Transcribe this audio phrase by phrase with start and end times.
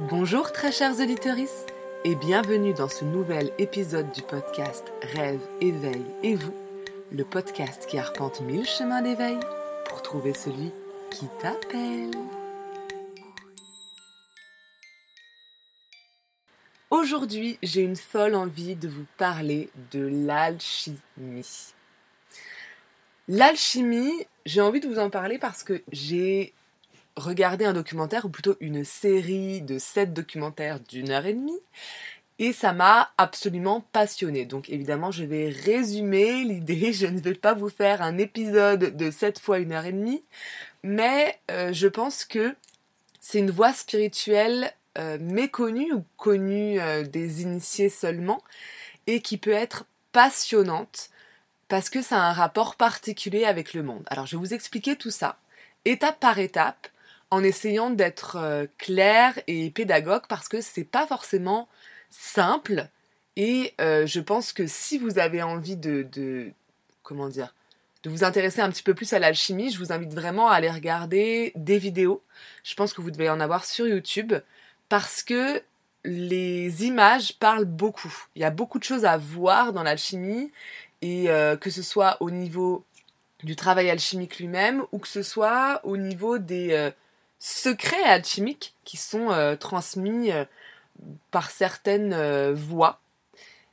[0.00, 1.36] Bonjour très chers auditeurs
[2.02, 6.52] et bienvenue dans ce nouvel épisode du podcast Rêve, éveil et vous,
[7.12, 9.38] le podcast qui arpente mille chemins d'éveil
[9.88, 10.72] pour trouver celui
[11.12, 12.10] qui t'appelle.
[16.90, 21.72] Aujourd'hui, j'ai une folle envie de vous parler de l'alchimie.
[23.28, 26.52] L'alchimie, j'ai envie de vous en parler parce que j'ai
[27.16, 31.60] regardé un documentaire, ou plutôt une série de sept documentaires d'une heure et demie,
[32.38, 34.44] et ça m'a absolument passionné.
[34.44, 36.92] Donc évidemment, je vais résumer l'idée.
[36.92, 40.22] Je ne vais pas vous faire un épisode de 7 fois une heure et demie,
[40.82, 42.54] mais euh, je pense que
[43.20, 48.42] c'est une voie spirituelle euh, méconnue ou connue euh, des initiés seulement,
[49.06, 51.10] et qui peut être passionnante
[51.68, 54.04] parce que ça a un rapport particulier avec le monde.
[54.08, 55.38] Alors je vais vous expliquer tout ça,
[55.84, 56.88] étape par étape,
[57.34, 61.68] en essayant d'être clair et pédagogue parce que c'est pas forcément
[62.10, 62.88] simple.
[63.36, 66.52] Et euh, je pense que si vous avez envie de,
[67.02, 67.54] comment dire,
[68.04, 70.70] de vous intéresser un petit peu plus à l'alchimie, je vous invite vraiment à aller
[70.70, 72.22] regarder des vidéos.
[72.62, 74.34] Je pense que vous devez en avoir sur YouTube
[74.88, 75.62] parce que
[76.04, 78.14] les images parlent beaucoup.
[78.36, 80.52] Il y a beaucoup de choses à voir dans l'alchimie
[81.02, 82.84] et euh, que ce soit au niveau
[83.42, 86.90] du travail alchimique lui-même ou que ce soit au niveau des euh,
[87.46, 90.30] secrets alchimiques qui sont transmis
[91.30, 93.00] par certaines euh, voies,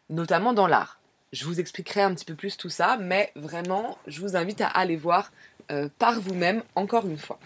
[0.10, 1.00] notamment dans l'art.
[1.32, 4.68] Je vous expliquerai un petit peu plus tout ça, mais vraiment, je vous invite à
[4.68, 5.32] aller voir
[5.72, 7.40] euh, par vous-même encore une fois.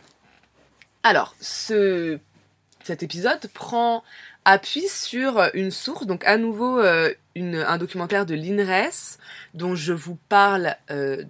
[1.03, 2.19] Alors, ce,
[2.83, 4.03] cet épisode prend
[4.43, 9.17] appui sur une source, donc à nouveau euh, un documentaire de l'INRES
[9.53, 10.75] dont je vous parle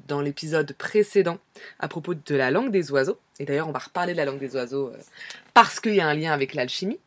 [0.07, 1.39] dans l'épisode précédent
[1.79, 3.19] à propos de la langue des oiseaux.
[3.39, 4.93] Et d'ailleurs, on va reparler de la langue des oiseaux
[5.53, 6.99] parce qu'il y a un lien avec l'alchimie.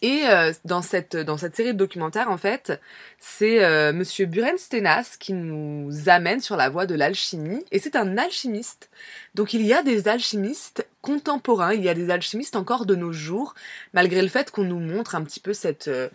[0.00, 2.80] Et euh, dans, cette, dans cette série de documentaires, en fait,
[3.18, 7.64] c'est euh, Monsieur Buren Stenas qui nous amène sur la voie de l'alchimie.
[7.72, 8.90] Et c'est un alchimiste.
[9.34, 13.12] Donc il y a des alchimistes contemporains, il y a des alchimistes encore de nos
[13.12, 13.54] jours,
[13.92, 16.08] malgré le fait qu'on nous montre un petit peu cette, euh,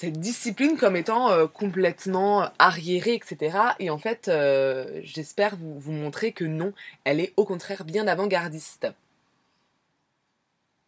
[0.00, 3.58] cette discipline comme étant complètement arriérée, etc.
[3.78, 4.30] Et en fait,
[5.02, 6.72] j'espère vous, montrer que non,
[7.04, 8.88] elle est au contraire bien avant-gardiste.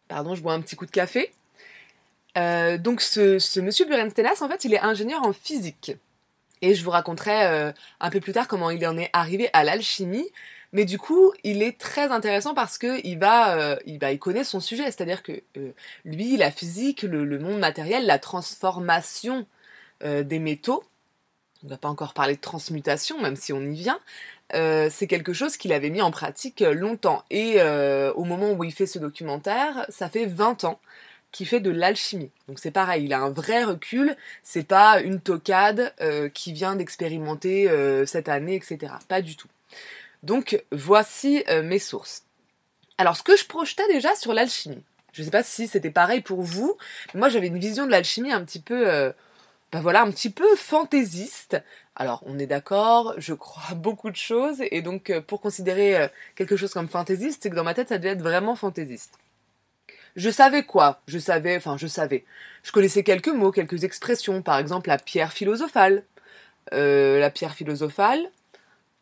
[0.07, 1.31] Pardon, je bois un petit coup de café.
[2.37, 5.93] Euh, donc ce, monsieur Burenstenas, en fait, il est ingénieur en physique.
[6.61, 9.63] Et je vous raconterai euh, un peu plus tard comment il en est arrivé à
[9.63, 10.27] l'alchimie.
[10.73, 14.43] Mais du coup, il est très intéressant parce que il va, euh, il, il connaît
[14.43, 15.41] son sujet, c'est-à-dire que
[16.03, 19.45] lui, la physique, le, monde matériel, la transformation
[20.03, 20.83] des métaux,
[21.63, 23.99] on ne va pas encore parler de transmutation, même si on y vient,
[24.51, 27.23] c'est quelque chose qu'il avait mis en pratique longtemps.
[27.29, 30.79] Et au moment où il fait ce documentaire, ça fait 20 ans
[31.33, 32.31] qui fait de l'alchimie.
[32.47, 36.77] Donc c'est pareil, il a un vrai recul, c'est pas une tocade euh, qui vient
[36.77, 38.93] d'expérimenter euh, cette année, etc.
[39.09, 39.49] Pas du tout.
[40.23, 42.23] Donc voici euh, mes sources.
[42.97, 46.41] Alors ce que je projetais déjà sur l'alchimie, je sais pas si c'était pareil pour
[46.41, 46.77] vous,
[47.13, 49.13] mais moi j'avais une vision de l'alchimie un petit peu,
[49.71, 51.61] petit peu fantaisiste.
[51.95, 56.73] Alors on est d'accord, je crois beaucoup de choses, et donc pour considérer quelque chose
[56.73, 59.17] comme fantaisiste, c'est que dans ma tête ça devait être vraiment fantaisiste.
[60.15, 61.01] Je savais quoi?
[61.07, 62.25] Je savais, enfin je savais.
[62.63, 66.03] Je connaissais quelques mots, quelques expressions, par exemple la pierre philosophale.
[66.71, 68.21] Euh, la pierre philosophale,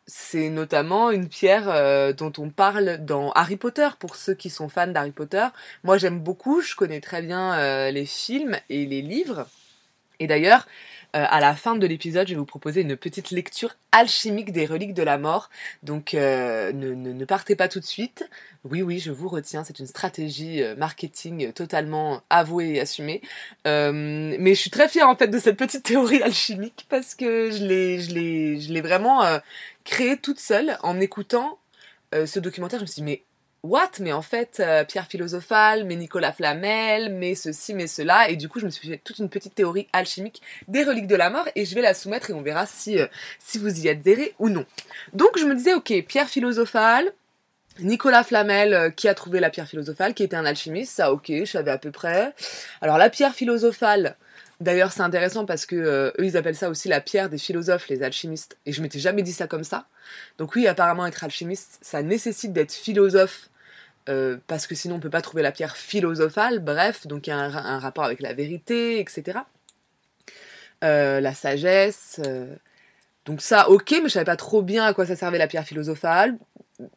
[0.06, 4.68] c'est notamment une pierre euh, dont on parle dans Harry Potter, pour ceux qui sont
[4.68, 5.46] fans d'Harry Potter.
[5.84, 9.46] Moi j'aime beaucoup, je connais très bien euh, les films et les livres.
[10.18, 10.66] Et d'ailleurs,
[11.14, 14.66] euh, à la fin de l'épisode, je vais vous proposer une petite lecture alchimique des
[14.66, 15.50] reliques de la mort.
[15.82, 18.28] Donc ne, partez pas tout de suite.
[18.64, 19.64] Oui, oui, je vous retiens.
[19.64, 23.20] C'est une stratégie marketing totalement avouée et assumée.
[23.64, 27.64] mais je suis très fière en fait de cette petite théorie alchimique parce que je
[27.64, 29.22] l'ai vraiment
[29.84, 31.58] créée toute seule en écoutant
[32.12, 32.78] ce documentaire.
[32.78, 33.24] Je me suis dit mais
[33.62, 33.90] what?
[34.00, 38.28] Mais en fait, euh, Pierre Philosophale, mais Nicolas Flamel, mais ceci, mais cela.
[38.28, 41.16] Et du coup, je me suis fait toute une petite théorie alchimique des reliques de
[41.16, 43.06] la mort et je vais la soumettre et on verra si, euh,
[43.38, 44.66] si vous y adhérez ou non.
[45.12, 47.12] Donc, je me disais, ok, Pierre Philosophale,
[47.80, 51.26] Nicolas Flamel euh, qui a trouvé la pierre philosophale, qui était un alchimiste, ça ok,
[51.28, 52.34] je savais à peu près.
[52.82, 54.16] Alors la pierre philosophale,
[54.62, 58.02] d'ailleurs c'est intéressant parce que eux ils appellent ça aussi la pierre des philosophes, les
[58.02, 59.86] alchimistes, et je m'étais jamais dit ça comme ça.
[60.38, 63.50] Donc oui, apparemment être alchimiste, ça nécessite d'être philosophe
[64.08, 67.32] euh, parce que sinon on peut pas trouver la pierre philosophale, bref, donc il y
[67.32, 69.38] a un, rapport avec la vérité, etc.
[70.82, 72.20] Euh, la sagesse.
[72.26, 72.54] Euh.
[73.26, 75.64] Donc ça, ok, mais je savais pas trop bien à quoi ça servait la pierre
[75.64, 76.36] philosophale.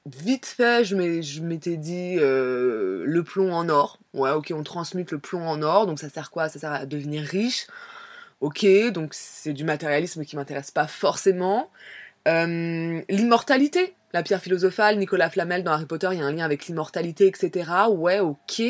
[0.05, 3.99] Vite fait, je m'étais dit euh, le plomb en or.
[4.13, 6.49] Ouais, ok, on transmute le plomb en or, donc ça sert quoi?
[6.49, 7.67] Ça sert à devenir riche.
[8.41, 11.69] Ok, donc c'est du matérialisme qui m'intéresse pas forcément.
[12.27, 16.45] Euh, l'immortalité, la pierre philosophale, Nicolas Flamel dans Harry Potter, il y a un lien
[16.45, 17.71] avec l'immortalité, etc.
[17.89, 18.61] Ouais, ok.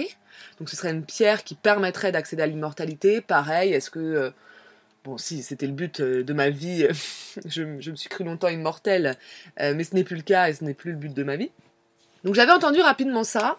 [0.59, 3.21] Donc ce serait une pierre qui permettrait d'accéder à l'immortalité.
[3.21, 4.33] Pareil, est-ce que...
[5.05, 6.87] Euh, bon, si, c'était le but euh, de ma vie,
[7.45, 9.17] je, me suis cru longtemps immortelle,
[9.59, 11.51] mais ce n'est plus le cas et ce n'est plus le but de ma vie.
[12.23, 13.57] Donc j'avais entendu rapidement ça.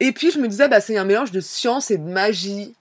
[0.00, 2.74] Et puis je me disais, bah, c'est un mélange de science et de magie.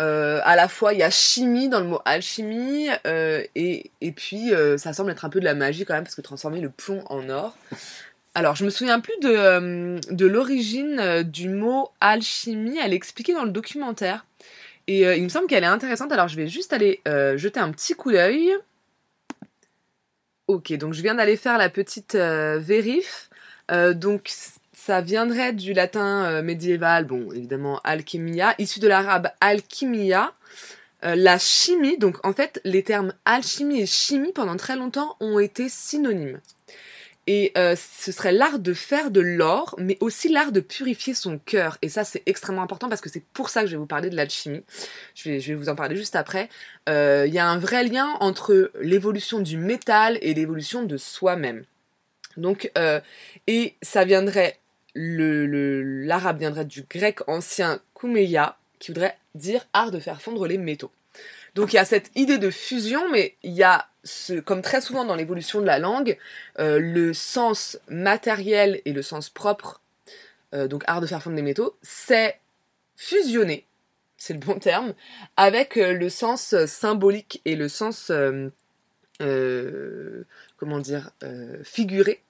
[0.00, 4.12] Euh, à la fois, il y a chimie dans le mot alchimie, euh, et, et,
[4.12, 6.60] puis euh, ça semble être un peu de la magie quand même, parce que transformer
[6.60, 7.56] le plomb en or.
[8.34, 13.44] Alors, je me souviens plus de, de l'origine du mot alchimie, elle est expliquée dans
[13.44, 14.24] le documentaire.
[14.88, 17.94] Et il me semble qu'elle est intéressante, alors je vais juste aller jeter un petit
[17.94, 18.52] coup d'œil.
[20.48, 23.30] Ok, donc je viens d'aller faire la petite vérif.
[23.94, 24.28] donc
[24.84, 30.32] ça viendrait du latin euh, médiéval, bon, évidemment, alchimia, issu de l'arabe alchimia,
[31.04, 35.38] euh, la chimie, donc en fait, les termes alchimie et chimie pendant très longtemps ont
[35.38, 36.40] été synonymes.
[37.26, 41.38] Et euh, ce serait l'art de faire de l'or, mais aussi l'art de purifier son
[41.38, 41.78] cœur.
[41.80, 44.10] Et ça, c'est extrêmement important parce que c'est pour ça que je vais vous parler
[44.10, 44.64] de l'alchimie.
[45.14, 46.48] Je vais, vous en parler juste après.
[46.88, 51.64] Il y a un vrai lien entre l'évolution du métal et l'évolution de soi-même.
[52.36, 52.72] Donc,
[53.46, 54.58] et ça viendrait
[54.94, 60.90] l'arabe viendrait du grec ancien koumeya, qui voudrait dire art de faire fondre les métaux.
[61.54, 63.88] Donc il y a cette idée de fusion, mais il y a,
[64.44, 66.18] comme très souvent dans l'évolution de la langue,
[66.58, 69.80] euh, le sens matériel et le sens propre,
[70.54, 72.38] euh, donc art de faire fondre les métaux, c'est
[72.96, 73.66] fusionné,
[74.16, 74.94] c'est le bon terme,
[75.36, 78.10] avec euh, le sens symbolique et le sens,
[80.56, 81.10] comment dire,
[81.62, 82.22] figuré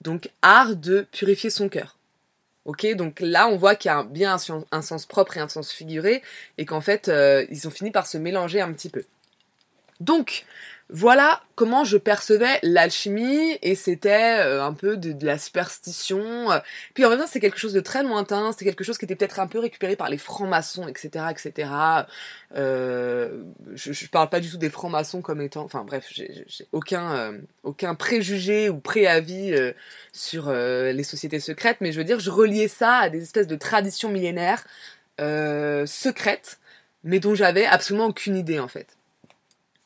[0.00, 1.97] donc art de purifier son cœur.
[2.68, 4.36] Ok, donc là on voit qu'il y a bien
[4.72, 6.22] un, sens propre et un sens figuré,
[6.58, 9.06] et qu'en fait euh, ils ont fini par se mélanger un petit peu.
[10.00, 10.44] Donc
[10.90, 16.48] voilà comment je percevais l'alchimie et c'était euh, un peu de, la superstition.
[16.94, 19.14] Puis en même temps, c'est quelque chose de très lointain, c'est quelque chose qui était
[19.14, 21.70] peut-être un peu récupéré par les francs-maçons, etc., etc.
[22.56, 23.42] Euh,
[23.74, 27.38] je, je parle pas du tout des francs-maçons comme étant, enfin bref, j'ai aucun euh,
[27.64, 29.54] aucun préjugé ou préavis
[30.12, 33.56] sur les sociétés secrètes, mais je veux dire, je reliais ça à des espèces de
[33.56, 34.64] traditions millénaires
[35.86, 36.58] secrètes,
[37.04, 38.97] mais dont j'avais absolument aucune idée en fait.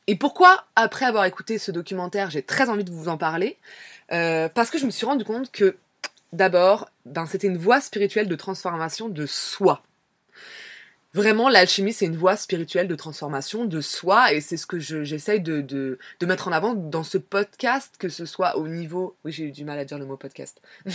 [0.07, 3.57] Et pourquoi, après avoir écouté ce documentaire, j'ai très envie de vous en parler?
[4.11, 5.77] Euh, Parce que je me suis rendu compte que,
[6.33, 9.81] d'abord, ben, c'était une voie spirituelle de transformation de soi.
[11.15, 15.41] Vraiment, l'alchimie, c'est une voie spirituelle de transformation de soi et c'est ce que j'essaye
[15.41, 19.15] de, mettre en avant dans ce podcast, que ce soit au niveau...
[19.23, 20.59] Oui, j'ai eu du mal à dire le mot podcast.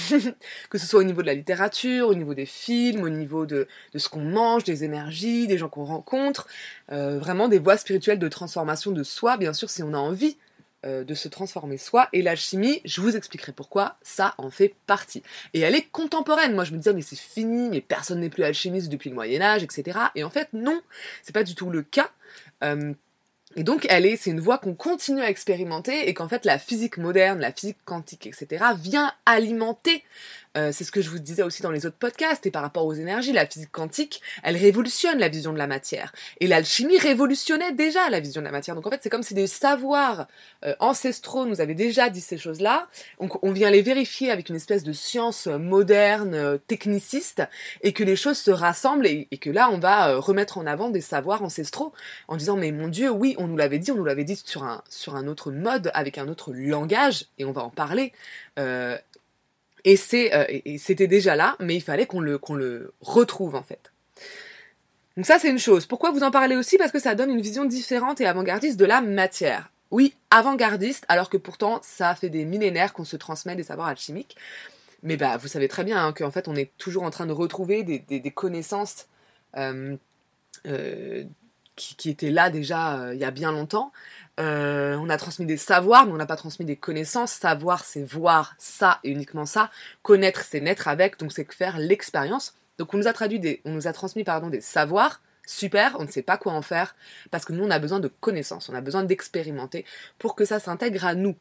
[0.71, 3.69] que ce soit au niveau de la littérature, au niveau des films, au niveau de,
[3.93, 6.49] de ce qu'on mange, des énergies, des gens qu'on rencontre.
[6.91, 10.37] Euh, vraiment des voies spirituelles de transformation de soi, bien sûr, si on a envie
[10.87, 12.09] euh, de se transformer soi.
[12.13, 15.25] Et l'alchimie, je vous expliquerai pourquoi, ça en fait partie.
[15.53, 16.55] Et elle est contemporaine.
[16.55, 19.65] Moi, je me disais, mais c'est fini, mais personne n'est plus alchimiste depuis le Moyen-Âge,
[19.65, 19.99] etc.
[20.15, 20.81] Et en fait, non,
[21.23, 22.11] c'est pas du tout le cas.
[22.63, 22.95] Euh,
[23.57, 26.61] et donc, elle est, c'est une voie qu'on continue à expérimenter et qu'en fait, la
[26.61, 30.05] physique moderne, la physique quantique, etc., vient alimenter
[30.59, 32.85] euh, c'est ce que je vous disais aussi dans les autres podcasts, et par rapport
[32.85, 36.13] aux énergies, la physique quantique, elle révolutionne la vision de la matière.
[36.41, 38.75] Et l'alchimie révolutionnait déjà la vision de la matière.
[38.75, 40.27] Donc en fait, c'est comme si des savoirs
[40.65, 42.89] euh, ancestraux nous avaient déjà dit ces choses-là.
[43.21, 47.43] Donc on vient les vérifier avec une espèce de science moderne, euh, techniciste,
[47.83, 51.01] et que les choses se rassemblent, et, que là, on va remettre en avant des
[51.01, 51.93] savoirs ancestraux,
[52.27, 54.65] en disant, mais mon Dieu, oui, on nous l'avait dit, on nous l'avait dit sur
[54.65, 58.13] un, sur un autre mode, avec un autre langage, et on va en parler.
[59.85, 60.45] Et euh,
[60.79, 63.93] c'était déjà là, mais il fallait qu'on le, retrouve en fait.
[65.17, 65.87] Donc ça c'est une chose.
[65.87, 66.79] Pourquoi vous en parlez aussi?
[66.79, 69.71] Parce que ça donne une vision différente et avant-gardiste de la matière.
[69.91, 74.37] Oui, avant-gardiste, alors que pourtant ça fait des millénaires qu'on se transmet des savoirs alchimiques.
[75.03, 77.33] Mais bah vous savez très bien hein, qu'en fait on est toujours en train de
[77.33, 79.07] retrouver des, connaissances
[79.57, 79.97] euh,
[80.67, 81.25] euh,
[81.77, 83.93] qui, étaient là déjà il y a bien longtemps.
[84.39, 87.33] Euh, on a transmis des savoirs, mais on n'a pas transmis des connaissances.
[87.33, 89.71] Savoir, c'est voir ça et uniquement ça.
[90.03, 92.55] Connaître, c'est naître avec, donc c'est faire l'expérience.
[92.79, 95.21] Donc on nous a traduit des, on nous a transmis pardon des savoirs.
[95.47, 96.95] Super, on ne sait pas quoi en faire
[97.31, 99.87] parce que nous on a besoin de connaissances, on a besoin d'expérimenter
[100.19, 101.37] pour que ça s'intègre à nous.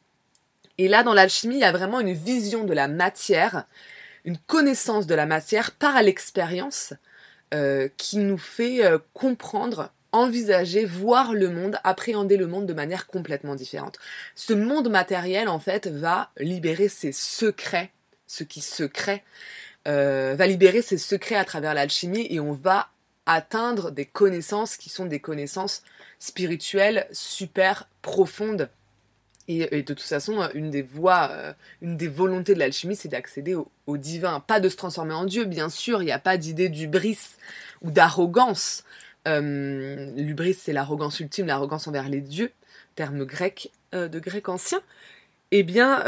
[0.78, 3.64] Et là dans l'alchimie, il y a vraiment une vision de la matière,
[4.24, 6.94] une connaissance de la matière par l'expérience
[7.54, 13.06] euh, qui nous fait euh, comprendre envisager, voir le monde, appréhender le monde de manière
[13.06, 13.98] complètement différente.
[14.34, 17.90] Ce monde matériel, en fait, va libérer ses secrets
[18.28, 19.24] ce qui se crée,
[19.88, 22.90] euh, va libérer ses secrets à travers l'alchimie et on va
[23.26, 25.82] atteindre des connaissances qui sont des connaissances
[26.18, 28.70] spirituelles super profondes.
[29.50, 33.54] Et, de toute façon, une des voies, euh, une des volontés de l'alchimie, c'est d'accéder
[33.54, 34.40] au, divin.
[34.40, 37.18] Pas de se transformer en Dieu, bien sûr, il n'y a pas d'idée d'ubris
[37.80, 38.84] ou d'arrogance.
[39.28, 42.52] Euh, L'ubris, c'est l'arrogance ultime, l'arrogance envers les dieux,
[42.94, 44.80] terme grec euh, de grec ancien.
[45.50, 46.02] Eh bien,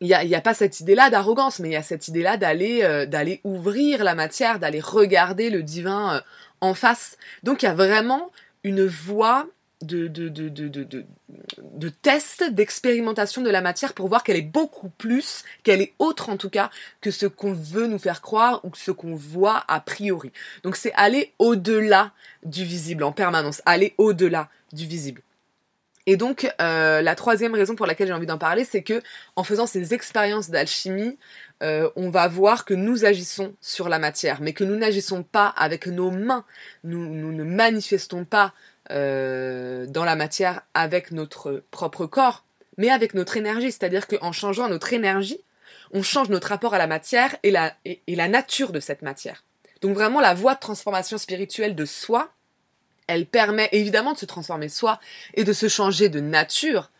[0.00, 2.80] il n'y a, a, pas cette idée-là d'arrogance, mais il y a cette idée-là d'aller
[2.82, 6.20] euh, d'aller ouvrir la matière, d'aller regarder le divin euh,
[6.60, 7.16] en face.
[7.42, 8.30] Donc il y a vraiment
[8.62, 9.46] une voie
[9.86, 11.04] de, de, de, de, de,
[11.60, 16.28] de test, d'expérimentation de la matière pour voir qu'elle est beaucoup plus, qu'elle est autre
[16.28, 19.64] en tout cas, que ce qu'on veut nous faire croire ou que ce qu'on voit
[19.68, 20.32] a priori.
[20.62, 22.12] Donc c'est aller au-delà
[22.44, 25.22] du visible en permanence, aller au-delà du visible.
[26.08, 29.02] Et donc, euh, la troisième raison pour laquelle j'ai envie d'en parler, c'est que
[29.34, 31.18] en faisant ces expériences d'alchimie,
[31.64, 35.48] euh, on va voir que nous agissons sur la matière, mais que nous n'agissons pas
[35.48, 36.44] avec nos mains.
[36.84, 38.54] Nous, ne manifestons pas
[38.90, 42.44] euh, dans la matière avec notre propre corps,
[42.76, 43.72] mais avec notre énergie.
[43.72, 45.40] C'est-à-dire qu'en changeant notre énergie,
[45.92, 49.44] on change notre rapport à la matière et la, nature de cette matière.
[49.80, 52.32] Donc vraiment, la voie de transformation spirituelle de soi,
[53.06, 55.00] elle permet évidemment de se transformer soi
[55.34, 56.90] et de se changer de nature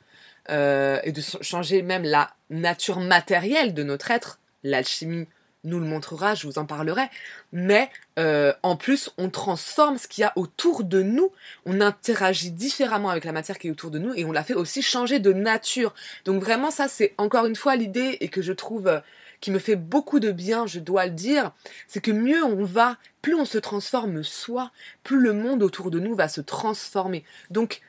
[0.50, 4.38] euh, et de changer même la nature matérielle de notre être.
[4.62, 5.26] L'alchimie
[5.66, 7.04] nous le montrera, je vous en parlerai.
[7.52, 11.32] Mais euh, en plus, on transforme ce qu'il y a autour de nous.
[11.66, 14.54] On interagit différemment avec la matière qui est autour de nous et on la fait
[14.54, 15.94] aussi changer de nature.
[16.24, 19.00] Donc vraiment, ça c'est encore une fois l'idée et que je trouve euh,
[19.40, 21.52] qui me fait beaucoup de bien, je dois le dire,
[21.88, 24.70] c'est que mieux on va, plus on se transforme soi,
[25.02, 27.24] plus le monde autour de nous va se transformer.
[27.50, 27.80] Donc,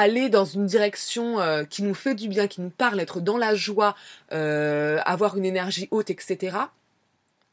[0.00, 3.38] aller dans une direction euh, qui nous fait du bien, qui nous parle, être dans
[3.38, 3.94] la joie,
[4.32, 6.56] euh, avoir une énergie haute, etc.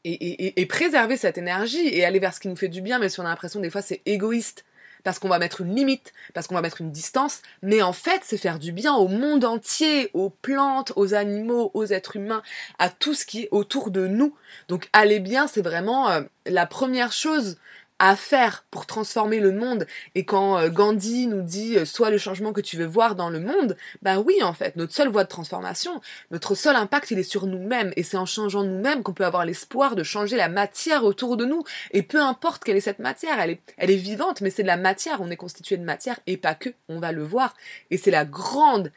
[0.04, 3.20] Et, préserver cette énergie et aller vers ce qui nous fait du bien, mais si
[3.20, 4.64] on a l'impression des fois c'est égoïste
[5.04, 8.20] parce qu'on va mettre une limite, parce qu'on va mettre une distance, mais en fait,
[8.22, 12.42] c'est faire du bien au monde entier, aux plantes, aux animaux, aux êtres humains,
[12.78, 14.34] à tout ce qui est autour de nous.
[14.68, 17.58] Donc aller bien, c'est vraiment euh, la première chose
[18.02, 19.86] à faire pour transformer le monde.
[20.16, 23.30] Et quand euh, Gandhi nous dit euh, sois le changement que tu veux voir dans
[23.30, 26.00] le monde, bah oui en fait, notre seule voie de transformation,
[26.32, 29.44] notre seul impact il est sur nous-mêmes et c'est en changeant nous-mêmes qu'on peut avoir
[29.44, 31.62] l'espoir de changer la matière autour de nous.
[31.92, 34.66] Et peu importe quelle est cette matière, elle est, elle est vivante, mais c'est de
[34.66, 37.54] la matière, on est constitué de matière et pas que, on va le voir.
[37.92, 38.90] Et c'est la grande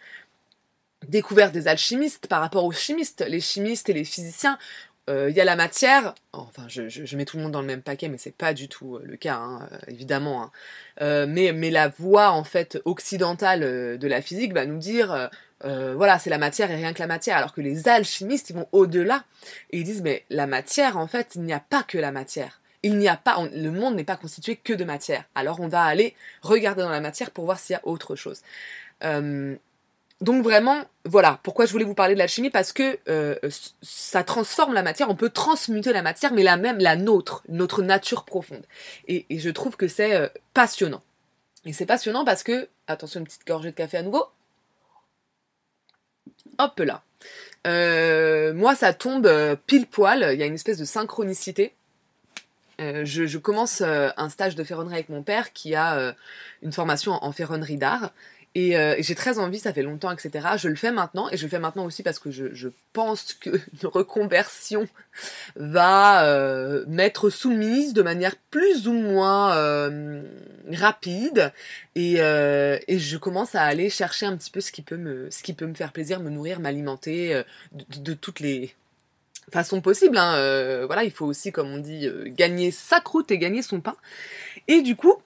[1.08, 3.24] découverte des alchimistes par rapport aux chimistes.
[3.28, 4.58] Les chimistes et les physiciens
[5.08, 7.84] euh, il y a la matière, enfin je, mets tout le monde dans le même
[7.84, 10.52] paquet, mais c'est pas du tout euh, le cas, hein, euh, évidemment.
[11.00, 11.26] Hein.
[11.28, 15.30] mais, mais la voie en fait occidentale de la physique va nous dire,
[15.62, 18.68] voilà, c'est la matière et rien que la matière, alors que les alchimistes ils vont
[18.72, 19.24] au-delà
[19.72, 22.62] et ils disent mais la matière en fait il n'y a pas que la matière.
[22.82, 25.24] Il n'y a pas, le monde n'est pas constitué que de matière.
[25.34, 28.42] Alors on va aller regarder dans la matière pour voir s'il y a autre chose.
[30.22, 33.36] Donc vraiment, voilà, pourquoi je voulais vous parler de l'alchimie, parce que euh,
[33.82, 37.82] ça transforme la matière, on peut transmuter la matière, mais la même, la nôtre, notre
[37.82, 38.64] nature profonde.
[39.08, 41.04] Et, je trouve que c'est euh, passionnant.
[41.66, 44.26] Et c'est passionnant parce que, attention, une petite gorgée de café à nouveau.
[46.60, 47.04] Hop là.
[47.68, 49.30] Euh, moi, ça tombe
[49.68, 51.74] pile poil, il y a une espèce de synchronicité.
[52.80, 56.16] je, commence un stage de ferronnerie avec mon père qui a
[56.62, 58.14] une formation en ferronnerie d'art
[58.58, 60.48] euh, et, j'ai très envie, ça fait longtemps, etc.
[60.58, 63.50] Je le fais maintenant, et je le fais maintenant aussi parce que je, pense que
[63.84, 64.88] une reconversion
[65.58, 70.22] va euh, le ministre de manière plus ou moins euh,
[70.72, 71.52] rapide,
[71.96, 75.54] et, je commence à aller chercher un petit peu ce qui peut me, ce qui
[75.54, 77.42] peut me faire plaisir, me nourrir, m'alimenter
[77.74, 78.74] de, toutes les
[79.52, 80.18] façons possibles.
[80.18, 80.86] Hein.
[80.86, 83.98] voilà, il faut aussi, comme on dit, gagner sa croûte et gagner son pain.
[84.70, 85.22] Et du coup,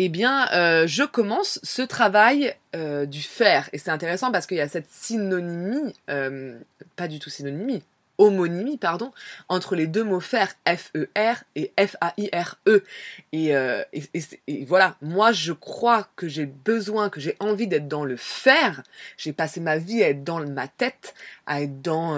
[0.00, 3.68] eh bien, euh, je commence ce travail euh, du faire.
[3.72, 6.56] Et c'est intéressant parce qu'il y a cette synonymie, euh,
[6.94, 7.82] pas du tout synonymie,
[8.16, 9.10] homonymie, pardon,
[9.48, 12.84] entre les deux mots faire, F-E-R et F-A-I-R-E.
[13.32, 18.84] Et, voilà, moi je crois que j'ai besoin, que j'ai envie d'être dans le faire.
[19.16, 21.14] J'ai passé ma vie à être dans ma tête,
[21.46, 22.16] à être dans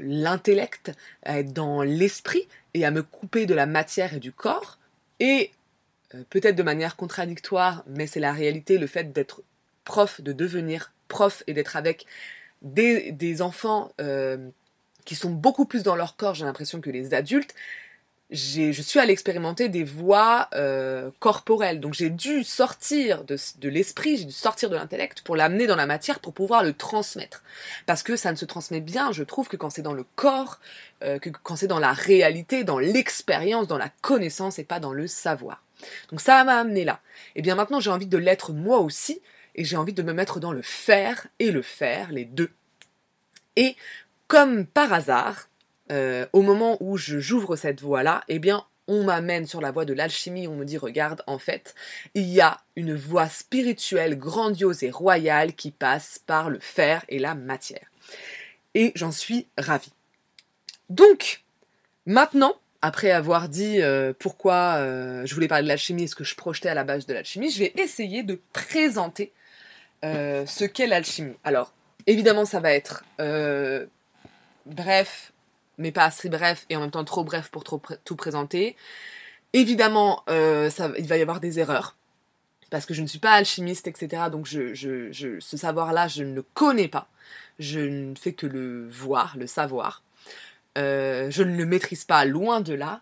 [0.00, 0.90] l'intellect,
[1.24, 4.78] à être dans l'esprit et à me couper de la matière et du corps.
[5.20, 5.52] Et
[6.30, 9.42] peut-être de manière contradictoire, mais c'est la réalité, le fait d'être
[9.84, 12.06] prof, de devenir prof et d'être avec
[12.62, 14.48] des, enfants euh,
[15.04, 17.54] qui sont beaucoup plus dans leur corps, j'ai l'impression, que les adultes,
[18.30, 21.78] je suis allée expérimenter des voies euh, corporelles.
[21.78, 25.86] Donc j'ai dû sortir de, l'esprit, j'ai dû sortir de l'intellect pour l'amener dans la
[25.86, 27.44] matière pour pouvoir le transmettre.
[27.86, 30.58] Parce que ça ne se transmet bien, je trouve, que quand c'est dans le corps,
[31.02, 34.92] euh, que quand c'est dans la réalité, dans l'expérience, dans la connaissance et pas dans
[34.92, 35.63] le savoir.
[36.10, 37.00] Donc ça m'a amené là.
[37.36, 39.20] Et bien maintenant j'ai envie de l'être moi aussi
[39.54, 42.50] et j'ai envie de me mettre dans le faire et le faire, les deux.
[43.56, 43.76] Et
[44.26, 45.48] comme par hasard,
[45.92, 49.94] euh, au moment où j'ouvre cette voie-là, eh bien, on m'amène sur la voie de
[49.94, 51.74] l'alchimie, on me dit, regarde, en fait,
[52.14, 57.18] il y a une voie spirituelle grandiose et royale qui passe par le fer et
[57.18, 57.86] la matière.
[58.74, 59.92] Et j'en suis ravie.
[60.90, 61.42] Donc,
[62.06, 62.54] maintenant,
[62.86, 66.34] après avoir dit euh, pourquoi euh, je voulais parler de l'alchimie et ce que je
[66.34, 69.32] projetais à la base de l'alchimie, je vais essayer de présenter
[70.02, 71.34] ce qu'est l'alchimie.
[71.44, 71.72] Alors,
[72.06, 73.02] évidemment, ça va être
[74.66, 75.32] bref,
[75.78, 78.76] mais pas assez bref et en même temps trop bref pour trop tout présenter.
[79.52, 81.96] Évidemment, euh, il va y avoir des erreurs
[82.70, 84.24] parce que je ne suis pas alchimiste, etc.
[84.30, 87.08] Donc ce savoir-là, je ne le connais pas.
[87.58, 90.02] Je ne fais que le voir, le savoir.
[90.76, 93.00] Euh, je ne le maîtrise pas loin de là.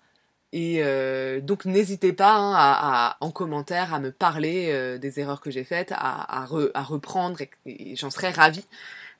[0.54, 5.50] Et euh, donc n'hésitez pas hein, à, en commentaire à me parler des erreurs que
[5.50, 8.66] j'ai faites, à, reprendre et j'en serais ravie.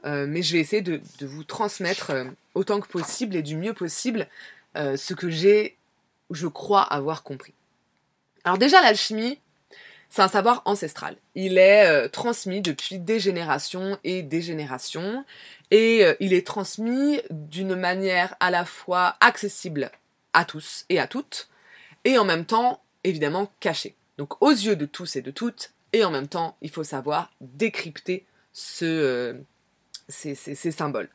[0.04, 3.73] Euh, mais je vais essayer de, vous transmettre euh, autant que possible et du mieux
[3.73, 4.26] possible
[4.76, 5.76] euh, ce que j'ai,
[6.30, 7.54] je crois avoir compris.
[8.44, 9.38] Alors déjà, l'alchimie,
[10.14, 11.16] c'est un savoir ancestral.
[11.35, 15.25] Il est transmis depuis des générations et des générations,
[15.71, 19.90] et il est transmis d'une manière à la fois accessible
[20.35, 21.49] à tous et à toutes,
[22.04, 23.95] et en même temps, évidemment, caché.
[24.19, 27.31] Donc aux yeux de tous et de toutes, et en même temps, il faut savoir
[27.40, 29.37] décrypter ce,
[30.09, 30.35] ces,
[30.71, 31.09] symboles.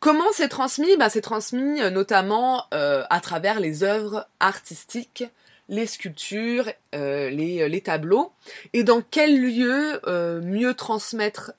[0.00, 0.96] Comment c'est transmis?
[0.96, 5.24] Bah, C'est transmis euh, notamment euh, à travers les œuvres artistiques,
[5.68, 8.32] les sculptures, euh, les, tableaux.
[8.72, 10.00] Et dans quel lieu
[10.42, 11.52] mieux transmettre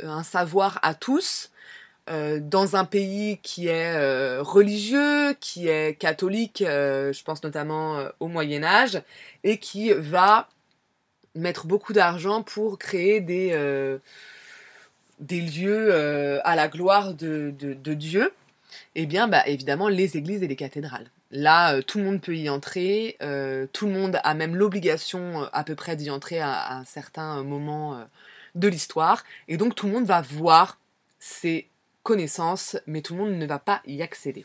[0.00, 1.50] un savoir à tous
[2.08, 9.00] dans un pays qui est religieux, qui est catholique, je pense notamment au Moyen Âge,
[9.44, 10.48] et qui va
[11.36, 13.54] mettre beaucoup d'argent pour créer des
[15.22, 17.54] des lieux euh, à la gloire de,
[17.94, 18.32] Dieu,
[18.94, 21.06] eh bien, bah, évidemment, les églises et les cathédrales.
[21.32, 25.48] Là, euh, tout le monde peut y entrer, euh, tout le monde a même l'obligation
[25.52, 28.06] à peu près d'y entrer à, un certain moment
[28.54, 30.78] de l'histoire, et donc tout le monde va voir
[31.18, 31.68] ces
[32.02, 34.44] connaissances, mais tout le monde ne va pas y accéder.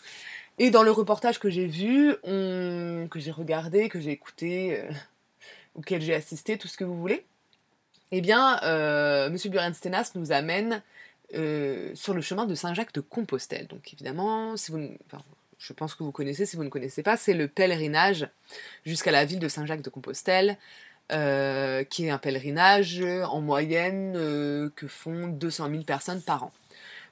[0.60, 4.82] Et dans le reportage que j'ai vu, que j'ai regardé, que j'ai écouté,
[5.76, 7.26] auquel j'ai assisté, tout ce que vous voulez,
[8.12, 9.38] eh bien, euh, M.
[9.52, 10.82] Burenstenas nous amène
[11.34, 13.67] euh, sur le chemin de Saint-Jacques de Compostelle.
[13.67, 14.89] Donc évidemment, si vous,
[15.57, 18.29] je pense que vous connaissez, si vous ne connaissez pas, c'est le pèlerinage
[18.85, 20.57] jusqu'à la ville de Saint-Jacques de Compostelle,
[21.11, 24.13] euh, qui est un pèlerinage en moyenne
[24.75, 26.51] que font 200 000 personnes par an.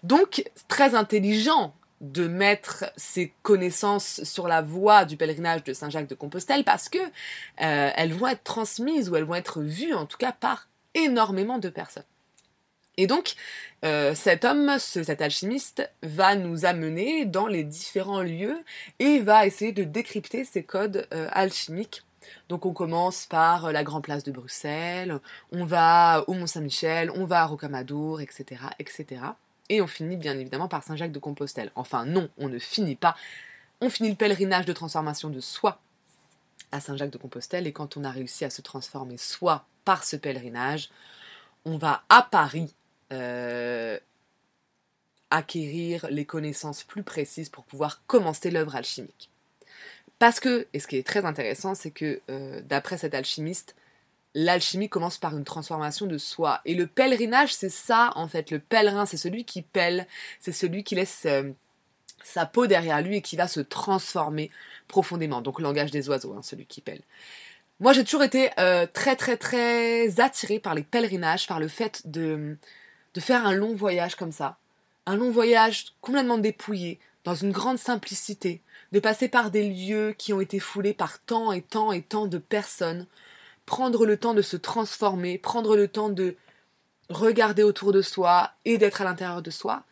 [0.03, 6.15] Donc, très intelligent de mettre ses connaissances sur la voie du pèlerinage de Saint-Jacques de
[6.15, 6.99] Compostelle parce que
[7.57, 11.69] elles vont être transmises ou elles vont être vues en tout cas par énormément de
[11.69, 12.03] personnes.
[12.97, 13.35] Et donc,
[13.83, 18.63] euh, cet homme, cet alchimiste, va nous amener dans les différents lieux
[18.99, 22.03] et va essayer de décrypter ces codes euh, alchimiques.
[22.49, 25.19] Donc on commence par la Grande Place de Bruxelles,
[25.51, 29.21] on va au Mont-Saint-Michel, on va à Rocamadour, etc., etc.
[29.69, 31.71] Et on finit bien évidemment par Saint-Jacques de Compostelle.
[31.75, 33.15] Enfin non, on ne finit pas.
[33.81, 35.79] On finit le pèlerinage de transformation de soi
[36.71, 40.15] à Saint-Jacques de Compostelle et quand on a réussi à se transformer soi par ce
[40.15, 40.89] pèlerinage,
[41.65, 42.73] on va à Paris
[43.13, 43.99] euh,
[45.29, 49.29] acquérir les connaissances plus précises pour pouvoir commencer l'œuvre alchimique.
[50.17, 53.75] Parce que, et ce qui est très intéressant, c'est que euh, d'après cet alchimiste,
[54.33, 56.61] l'alchimie commence par une transformation de soi.
[56.65, 58.49] Et le pèlerinage, c'est ça en fait.
[58.49, 60.07] Le pèlerin, c'est celui qui pèle,
[60.39, 61.51] c'est celui qui laisse euh,
[62.23, 64.49] sa peau derrière lui et qui va se transformer
[64.87, 65.41] profondément.
[65.41, 67.01] Donc langage des oiseaux, hein, celui qui pèle.
[67.81, 68.51] Moi, j'ai toujours été
[68.93, 72.57] très, très, très attirée par les pèlerinages, par le fait de,
[73.15, 74.57] de faire un long voyage comme ça.
[75.07, 80.31] Un long voyage complètement dépouillé, dans une grande simplicité, de passer par des lieux qui
[80.33, 83.07] ont été foulés par tant et tant et tant de personnes,
[83.65, 86.35] prendre le temps de se transformer, prendre le temps de
[87.09, 89.83] regarder autour de soi et d'être à l'intérieur de soi,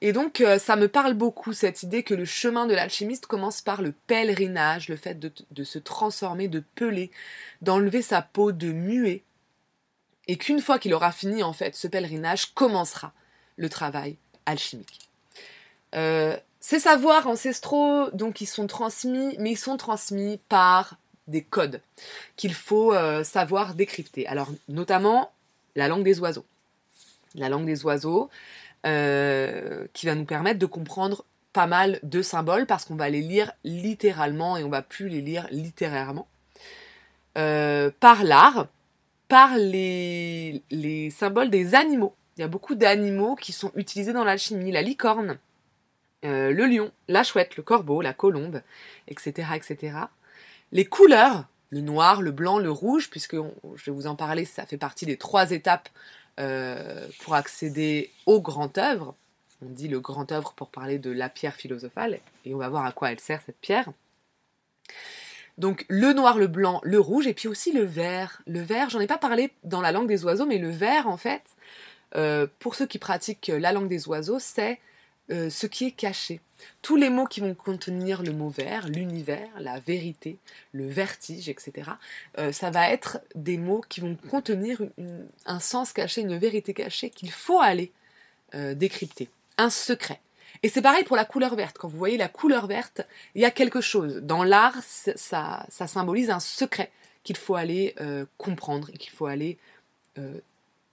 [0.00, 3.62] et donc, euh, ça me parle beaucoup, cette idée que le chemin de l'alchimiste commence
[3.62, 7.10] par le pèlerinage, le fait de, se transformer, de peler,
[7.62, 9.22] d'enlever sa peau, de muer.
[10.26, 13.12] Et qu'une fois qu'il aura fini, en fait, ce pèlerinage, commencera
[13.56, 15.08] le travail alchimique.
[15.94, 21.80] Euh, Ces savoirs ancestraux, donc, ils sont transmis, mais ils sont transmis par des codes
[22.36, 24.26] qu'il faut euh, savoir décrypter.
[24.26, 25.30] Alors, notamment
[25.76, 26.44] la langue des oiseaux.
[27.34, 28.30] La langue des oiseaux,
[28.86, 33.20] euh, qui va nous permettre de comprendre pas mal de symboles parce qu'on va les
[33.20, 36.26] lire littéralement et on va plus les lire littérairement.
[37.34, 38.68] Par l'art,
[39.28, 42.14] par les, les symboles des animaux.
[42.36, 44.72] Il y a beaucoup d'animaux qui sont utilisés dans l'alchimie.
[44.72, 45.38] La licorne,
[46.24, 48.62] euh, le lion, la chouette, le corbeau, la colombe,
[49.08, 49.98] etc., etc.
[50.72, 54.66] Les couleurs, le noir, le blanc, le rouge, puisque je vais vous en parler, ça
[54.66, 55.88] fait partie des trois étapes
[56.40, 59.14] euh, pour accéder au grand œuvre.
[59.62, 62.84] On dit le grand œuvre pour parler de la pierre philosophale, et on va voir
[62.84, 63.88] à quoi elle sert cette pierre.
[65.58, 68.42] Donc le noir, le blanc, le rouge, et puis aussi le vert.
[68.46, 71.16] Le vert, j'en ai pas parlé dans la langue des oiseaux, mais le vert, en
[71.16, 71.42] fait,
[72.16, 74.80] euh, pour ceux qui pratiquent la langue des oiseaux, c'est
[75.30, 76.40] euh, ce qui est caché.
[76.82, 80.38] Tous les mots qui vont contenir le mot vert, l'univers, la vérité,
[80.72, 81.90] le vertige, etc.,
[82.38, 84.80] euh, ça va être des mots qui vont contenir
[85.46, 87.92] un sens caché, une vérité cachée qu'il faut aller
[88.76, 90.20] décrypter, un secret.
[90.64, 91.78] Et c'est pareil pour la couleur verte.
[91.78, 93.02] Quand vous voyez la couleur verte,
[93.36, 94.16] il y a quelque chose.
[94.16, 96.90] Dans l'art, ça, symbolise un secret
[97.22, 97.94] qu'il faut aller
[98.38, 99.58] comprendre et qu'il faut aller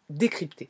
[0.10, 0.70] décrypter.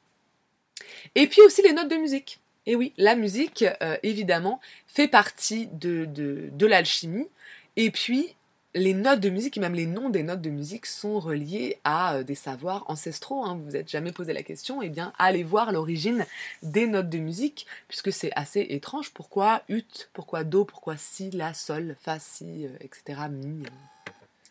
[1.16, 2.40] Et puis aussi les notes de musique.
[2.66, 7.28] Et oui, la musique, euh, évidemment, fait partie de, de, l'alchimie.
[7.76, 8.36] Et puis,
[8.74, 12.16] les notes de musique, et même les noms des notes de musique, sont reliés à
[12.16, 13.44] euh, des savoirs ancestraux.
[13.44, 13.56] Hein.
[13.56, 16.26] Vous vous êtes jamais posé la question, eh bien, allez voir l'origine
[16.64, 19.12] des notes de musique, puisque c'est assez étrange.
[19.12, 23.64] Pourquoi ut, pourquoi do, pourquoi si, la, sol, fa, si, euh, etc., mi,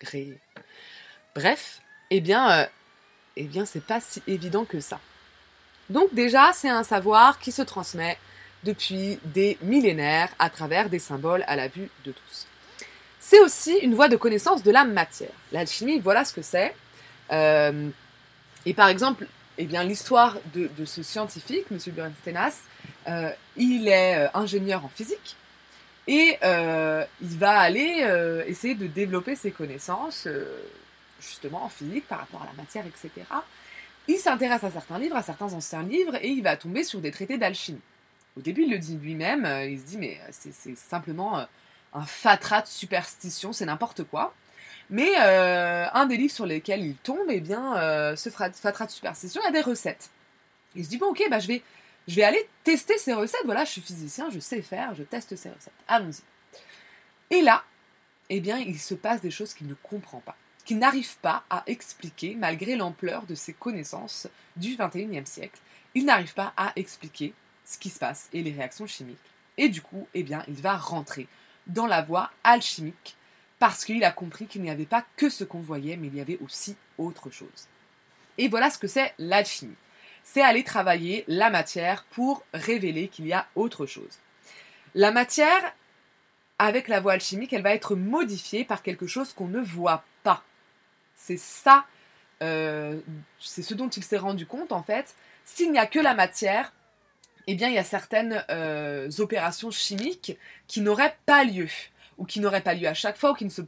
[0.02, 0.38] ré.
[1.34, 1.80] Bref,
[2.10, 2.68] eh bien,
[3.36, 5.00] eh bien, c'est pas si évident que ça.
[5.88, 8.18] Donc déjà, c'est un savoir qui se transmet
[8.64, 12.46] depuis des millénaires à travers des symboles à la vue de tous.
[13.20, 15.30] C'est aussi une voie de connaissance de la matière.
[15.52, 16.74] L'alchimie, voilà ce que c'est.
[17.30, 17.88] Euh,
[18.64, 19.26] et par exemple,
[19.58, 21.78] eh bien, l'histoire de, ce scientifique, M.
[21.88, 22.62] Bernsteinas,
[23.08, 25.36] euh, il est euh, ingénieur en physique
[26.08, 28.04] et il va aller
[28.48, 30.26] essayer de développer ses connaissances
[31.20, 33.22] justement en physique par rapport à la matière, etc
[34.08, 37.12] il s'intéresse à certains livres, à certains anciens livres, et il va tomber sur des
[37.12, 37.80] traités d'alchimie.
[38.36, 41.46] Au début, il le dit lui-même, il se dit, mais c'est simplement
[41.92, 44.34] un fatras de superstition, c'est n'importe quoi.
[44.90, 47.74] Mais un des livres sur lesquels il tombe, eh bien,
[48.16, 50.10] ce fatras de superstition, a des recettes.
[50.74, 51.62] Il se dit, bon, ok, bah, je, vais,
[52.08, 53.44] je vais aller tester ces recettes.
[53.44, 55.72] Voilà, je suis physicien, je sais faire, je teste ces recettes.
[55.86, 56.22] Allons-y.
[57.30, 57.62] Et là,
[58.30, 60.36] eh bien, il se passe des choses qu'il ne comprend pas
[60.70, 65.58] qu'il n'arrive pas à expliquer, malgré l'ampleur de ses connaissances du XXIe siècle,
[65.94, 69.18] il n'arrive pas à expliquer ce qui se passe et les réactions chimiques.
[69.56, 71.26] Et du coup, eh bien, il va rentrer
[71.66, 73.16] dans la voie alchimique
[73.60, 76.20] parce qu'il a compris qu'il n'y avait pas que ce qu'on voyait, mais il y
[76.20, 77.68] avait aussi autre chose.
[78.38, 79.76] Et voilà ce que c'est l'alchimie.
[80.24, 84.18] C'est aller travailler la matière pour révéler qu'il y a autre chose.
[84.94, 85.74] La matière,
[86.58, 90.42] avec la voie alchimique, elle va être modifiée par quelque chose qu'on ne voit pas.
[91.14, 91.84] C'est ça,
[92.42, 92.98] euh,
[93.38, 95.14] c'est ce dont il s'est rendu compte en fait.
[95.44, 96.72] S'il n'y a que la matière,
[97.46, 101.68] eh bien il y a certaines euh, opérations chimiques qui n'auraient pas lieu,
[102.18, 103.62] ou qui n'auraient pas lieu à chaque fois, ou qui ne se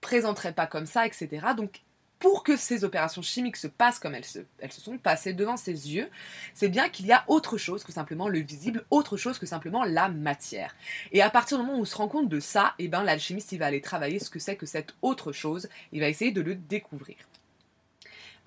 [0.00, 1.28] présenteraient pas comme ça, etc.
[1.56, 1.80] Donc
[2.18, 4.40] pour que ces opérations chimiques se passent comme elles se,
[4.70, 6.08] sont passées devant ses yeux,
[6.52, 9.84] c'est bien qu'il y a autre chose que simplement le visible, autre chose que simplement
[9.84, 10.74] la matière.
[11.12, 13.52] Et à partir du moment où on se rend compte de ça, eh ben, l'alchimiste
[13.52, 16.40] il va aller travailler ce que c'est que cette autre chose, il va essayer de
[16.40, 17.16] le découvrir.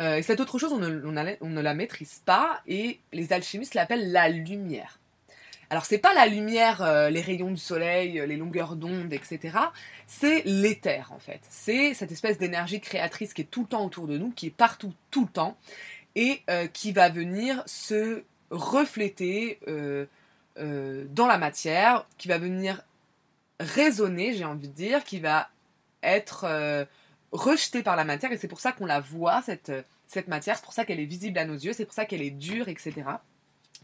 [0.01, 4.29] Euh, et cette autre chose, on ne, la maîtrise pas, et les alchimistes l'appellent la
[4.29, 4.99] lumière.
[5.69, 9.57] Alors c'est pas la lumière, euh, les rayons du soleil, euh, les longueurs d'onde, etc.
[10.05, 11.39] C'est l'éther en fait.
[11.49, 14.55] C'est cette espèce d'énergie créatrice qui est tout le temps autour de nous, qui est
[14.55, 15.55] partout tout le temps,
[16.15, 16.41] et
[16.73, 19.59] qui va venir se refléter
[20.57, 22.81] dans la matière, qui va venir
[23.61, 25.47] résonner, j'ai envie de dire, qui va
[26.03, 26.45] être
[27.31, 29.71] rejetée par la matière, et c'est pour ça qu'on la voit, cette,
[30.07, 32.21] cette matière, c'est pour ça qu'elle est visible à nos yeux, c'est pour ça qu'elle
[32.21, 33.03] est dure, etc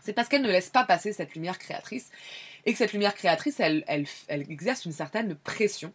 [0.07, 2.10] c'est parce qu'elle ne laisse pas passer cette lumière créatrice
[2.65, 3.83] et que cette lumière créatrice, elle,
[4.29, 5.93] exerce une certaine pression.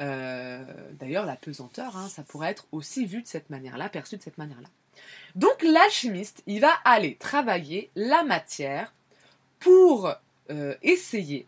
[0.00, 0.62] Euh,
[0.92, 4.36] d'ailleurs, la pesanteur, hein, ça pourrait être aussi vu de cette manière-là, perçu de cette
[4.36, 4.68] manière-là.
[5.34, 8.92] Donc l'alchimiste, il va aller travailler la matière
[9.60, 10.12] pour
[10.50, 11.46] euh, essayer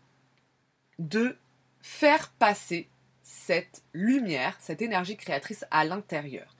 [0.97, 1.37] de
[1.81, 2.89] faire passer
[3.27, 6.55] cette lumière, cette énergie créatrice à l'intérieur.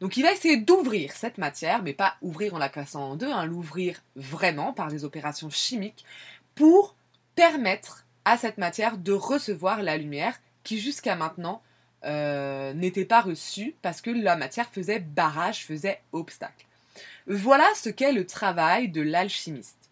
[0.00, 3.30] Donc il va essayer d'ouvrir cette matière, mais pas ouvrir en la cassant en deux,
[3.30, 6.04] hein, l'ouvrir vraiment par des opérations chimiques
[6.54, 6.94] pour
[7.34, 11.62] permettre à cette matière de recevoir la lumière qui jusqu'à maintenant
[12.04, 16.66] euh, n'était pas reçue parce que la matière faisait barrage, faisait obstacle.
[17.26, 19.90] Voilà ce qu'est le travail de l'alchimiste.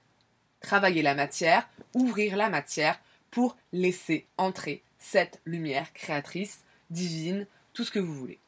[0.61, 7.91] Travailler la matière, ouvrir la matière pour laisser entrer cette lumière créatrice, divine, tout ce
[7.91, 8.39] que vous voulez.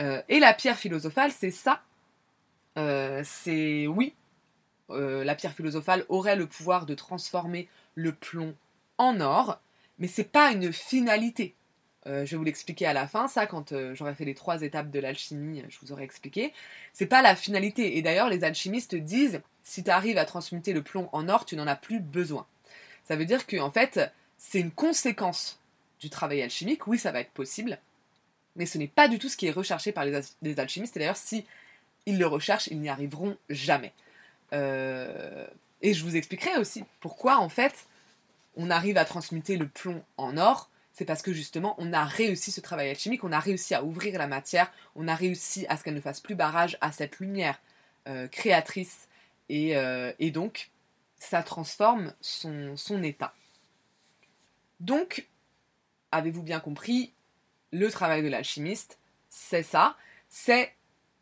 [0.00, 1.82] Euh, et la pierre philosophale, c'est ça.
[2.78, 4.14] Euh, c'est oui,
[4.88, 8.54] la pierre philosophale aurait le pouvoir de transformer le plomb
[8.98, 9.60] en or,
[9.98, 11.54] mais c'est pas une finalité.
[12.06, 14.62] Euh, je vais vous l'expliquer à la fin, ça, quand euh, j'aurai fait les trois
[14.62, 16.52] étapes de l'alchimie, je vous aurai expliqué.
[16.92, 17.98] C'est pas la finalité.
[17.98, 21.56] Et d'ailleurs, les alchimistes disent si tu arrives à transmuter le plomb en or, tu
[21.56, 22.46] n'en as plus besoin.
[23.04, 24.00] Ça veut dire que, en fait,
[24.38, 25.60] c'est une conséquence
[26.00, 26.86] du travail alchimique.
[26.86, 27.78] Oui, ça va être possible,
[28.56, 30.96] mais ce n'est pas du tout ce qui est recherché par les, alchimistes.
[30.96, 31.44] Et d'ailleurs, si
[32.06, 33.92] ils le recherchent, ils n'y arriveront jamais.
[34.52, 35.46] Euh,
[35.82, 37.86] et je vous expliquerai aussi pourquoi, en fait,
[38.56, 42.50] on arrive à transmuter le plomb en or, c'est parce que justement, on a réussi
[42.50, 45.84] ce travail alchimique, on a réussi à ouvrir la matière, on a réussi à ce
[45.84, 47.60] qu'elle ne fasse plus barrage à cette lumière
[48.08, 49.08] euh, créatrice,
[49.50, 50.70] euh, et, donc,
[51.18, 53.34] ça transforme son, son état.
[54.80, 55.26] Donc,
[56.12, 57.12] avez-vous bien compris,
[57.72, 59.96] le travail de l'alchimiste, c'est ça,
[60.28, 60.72] c'est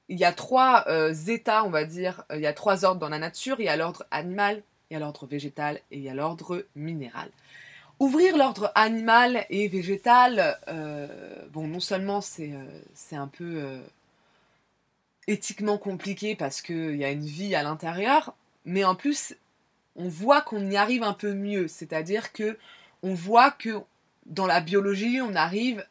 [0.08, 3.08] il y a trois euh, états, on va dire, il y a trois ordres dans
[3.08, 6.08] la nature, il y a l'ordre animal, il y a l'ordre végétal et il y
[6.08, 7.30] a l'ordre minéral.
[8.00, 11.06] Ouvrir l'ordre animal et végétal, euh,
[11.52, 13.80] bon, non seulement c'est euh, un peu euh,
[15.28, 19.36] éthiquement compliqué parce qu'il y a une vie à l'intérieur, mais en plus,
[19.94, 21.68] on voit qu'on y arrive un peu mieux.
[21.68, 22.58] C'est-à-dire que
[23.04, 23.80] on voit que
[24.26, 25.84] dans la biologie, on arrive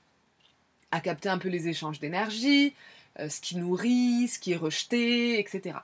[0.92, 2.74] à capter un peu les échanges d'énergie,
[3.18, 5.78] ce qui nourrit, ce qui est rejeté, etc.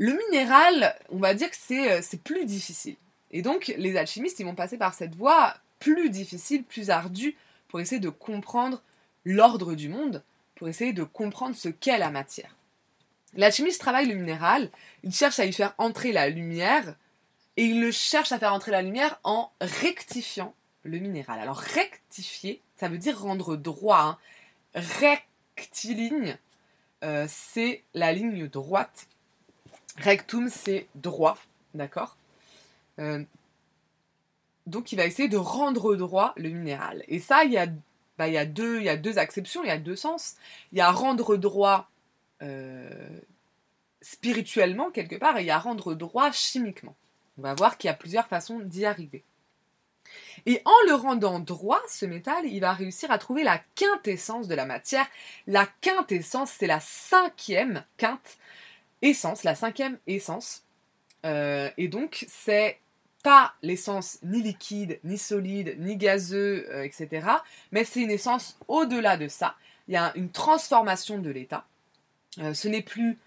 [0.00, 2.96] Le minéral, on va dire que c'est euh, plus difficile.
[3.32, 7.36] Et donc, les alchimistes, ils vont passer par cette voie plus difficile, plus ardue,
[7.68, 8.82] pour essayer de comprendre
[9.26, 12.56] l'ordre du monde, pour essayer de comprendre ce qu'est la matière.
[13.34, 14.70] L'alchimiste travaille le minéral,
[15.04, 16.94] il cherche à y faire entrer la lumière,
[17.58, 21.40] et il le cherche à faire entrer la lumière en rectifiant le minéral.
[21.40, 24.18] Alors rectifier, ça veut dire rendre droit.
[24.74, 24.80] Hein.
[25.56, 26.38] Rectiligne,
[27.04, 29.08] euh, c'est la ligne droite
[29.96, 31.36] Rectum, c'est droit,
[31.74, 32.16] d'accord
[32.98, 33.22] euh,
[34.66, 37.04] Donc il va essayer de rendre droit le minéral.
[37.08, 37.66] Et ça, il y a,
[38.18, 40.36] bah, deux, il acceptions, il y a deux sens.
[40.72, 41.90] Il y a rendre droit
[42.42, 43.20] euh,
[44.00, 46.96] spirituellement, quelque part, et il y a rendre droit chimiquement.
[47.38, 49.24] On va voir qu'il y a plusieurs façons d'y arriver.
[50.46, 54.54] Et en le rendant droit, ce métal, il va réussir à trouver la quintessence de
[54.54, 55.06] la matière.
[55.46, 58.38] La quintessence, c'est la cinquième quinte
[59.02, 60.62] essence, la cinquième essence.
[61.26, 62.78] Euh, et donc, c'est
[63.22, 67.26] pas l'essence ni liquide, ni solide, ni gazeux, euh, etc.
[67.72, 69.56] Mais c'est une essence au-delà de ça.
[69.88, 71.66] Il y a une transformation de l'état.
[72.38, 73.18] Euh, ce n'est plus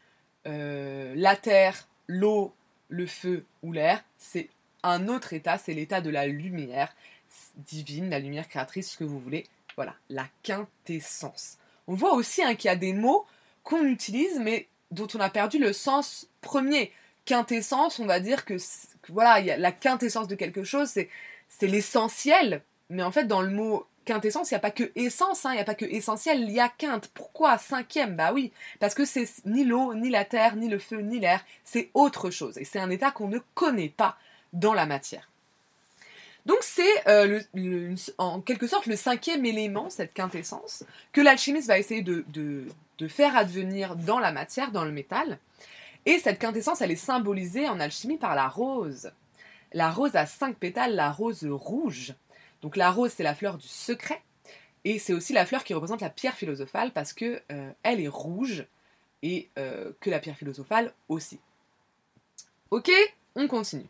[0.46, 2.54] la terre, l'eau,
[2.89, 4.04] le feu ou l'air.
[4.17, 4.50] C'est
[4.84, 6.93] un autre état, c'est l'état de la lumière
[7.56, 9.46] divine, la lumière créatrice, ce que vous voulez.
[9.76, 11.58] Voilà, la quintessence.
[11.88, 13.26] On voit aussi hein, qu'il y a des mots
[13.63, 16.91] qu'on utilise, mais dont on a perdu le sens premier.
[17.26, 18.58] Quintessence, on va dire que,
[19.10, 21.10] voilà, y a la quintessence de quelque chose, c'est,
[21.62, 22.62] l'essentiel.
[22.89, 25.56] Mais en fait, dans le mot quintessence, il n'y a pas que essence, hein, il
[25.56, 27.08] n'y a pas que essentiel, il y a quinte.
[27.13, 27.58] Pourquoi?
[27.58, 31.19] Cinquième, bah oui, parce que c'est ni l'eau, ni la terre, ni le feu, ni
[31.19, 32.58] l'air, c'est autre chose.
[32.58, 34.17] Et c'est un état qu'on ne connaît pas
[34.53, 35.29] dans la matière.
[36.45, 37.41] Donc c'est euh,
[38.17, 42.67] en quelque sorte le cinquième élément, cette quintessence, que l'alchimiste va essayer de,
[43.07, 45.39] faire advenir dans la matière, dans le métal.
[46.05, 49.11] Et cette quintessence, elle est symbolisée en alchimie par la rose.
[49.73, 52.13] La rose a cinq pétales, la rose rouge.
[52.61, 54.21] Donc la rose, c'est la fleur du secret.
[54.85, 58.07] Et c'est aussi la fleur qui représente la pierre philosophale parce que euh, elle est
[58.07, 58.65] rouge
[59.21, 61.39] et euh, que la pierre philosophale aussi.
[62.69, 62.91] Ok,
[63.35, 63.87] on continue.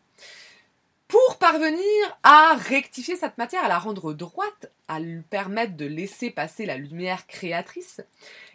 [1.08, 6.32] Pour parvenir à rectifier cette matière, à la rendre droite, à lui permettre de laisser
[6.32, 8.02] passer la lumière créatrice,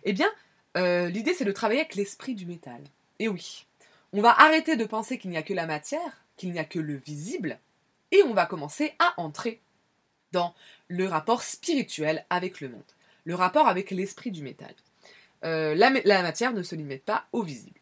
[0.04, 0.28] eh bien,
[0.76, 2.82] euh, l'idée c'est de travailler avec l'esprit du métal.
[3.18, 3.66] Et oui,
[4.12, 6.78] on va arrêter de penser qu'il n'y a que la matière, qu'il n'y a que
[6.78, 7.58] le visible,
[8.10, 9.60] et on va commencer à entrer
[10.32, 10.54] dans
[10.88, 12.82] le rapport spirituel avec le monde,
[13.24, 14.74] le rapport avec l'esprit du métal.
[15.44, 17.80] Euh, la, matière ne se limite pas au visible.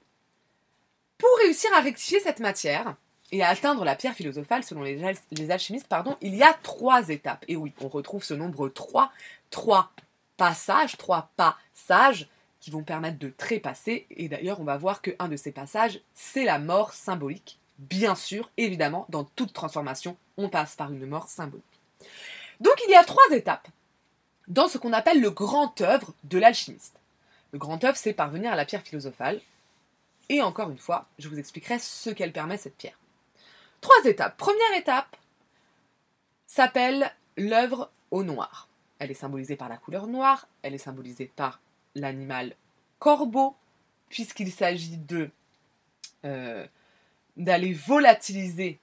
[1.19, 2.97] Pour réussir à rectifier cette matière
[3.33, 7.45] et à atteindre la pierre philosophale, selon les, alchimistes, pardon, il y a trois étapes.
[7.49, 9.11] Et oui, on retrouve ce nombre 3,
[9.51, 9.91] trois
[10.37, 12.29] passages, trois passages
[12.61, 14.07] qui vont permettre de trépasser.
[14.11, 18.51] Et d'ailleurs, on va voir qu'un de ces passages, c'est la mort symbolique Bien sûr,
[18.57, 21.65] évidemment, dans toute transformation, on passe par une mort symbolique.
[22.61, 23.69] Donc il y a trois étapes
[24.49, 26.99] dans ce qu'on appelle le grand œuvre de l'alchimiste.
[27.53, 29.41] Le grand œuvre, c'est parvenir à la pierre philosophale.
[30.29, 32.99] Et encore une fois, je vous expliquerai ce qu'elle permet, cette pierre.
[33.87, 34.37] Trois étapes.
[34.37, 35.17] Première étape
[36.49, 38.69] s'appelle l'œuvre au noir.
[38.99, 41.61] Elle est symbolisée par la couleur noire, elle est symbolisée par
[41.95, 42.57] l'animal
[42.99, 43.55] corbeau,
[44.09, 45.31] puisqu'il s'agit de
[46.25, 46.67] euh,
[47.37, 48.81] d'aller volatiliser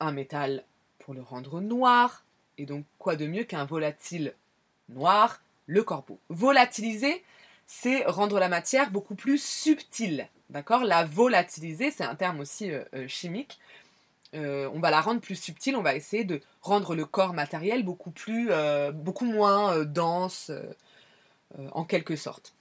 [0.00, 0.64] un métal
[0.98, 2.24] pour le rendre noir.
[2.56, 4.32] Et donc, quoi de mieux qu'un volatile
[4.88, 6.18] noir, le corbeau?
[6.30, 7.22] Volatiliser,
[7.66, 10.28] c'est rendre la matière beaucoup plus subtile.
[10.48, 10.84] D'accord?
[10.84, 13.58] La volatiliser, c'est un terme aussi euh, euh, chimique.
[14.34, 17.84] Euh, on va la rendre plus subtile, on va essayer de rendre le corps matériel
[17.84, 18.12] beaucoup
[18.94, 20.50] beaucoup moins dense,
[21.72, 22.54] en quelque sorte.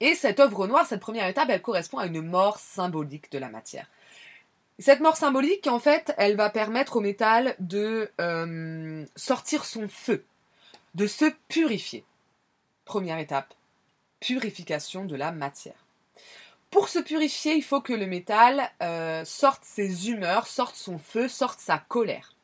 [0.00, 3.48] Et cette œuvre noire, cette première étape, elle correspond à une mort symbolique de la
[3.50, 3.86] matière.
[4.78, 8.10] Cette mort symbolique, en fait, elle va permettre au métal de
[9.14, 10.24] sortir son feu,
[10.94, 12.04] de se purifier.
[12.84, 13.54] Première étape,
[14.18, 15.84] purification de la matière.
[16.70, 21.28] Pour se purifier, il faut que le métal euh, sorte ses humeurs, sorte son feu,
[21.28, 22.34] sorte sa colère.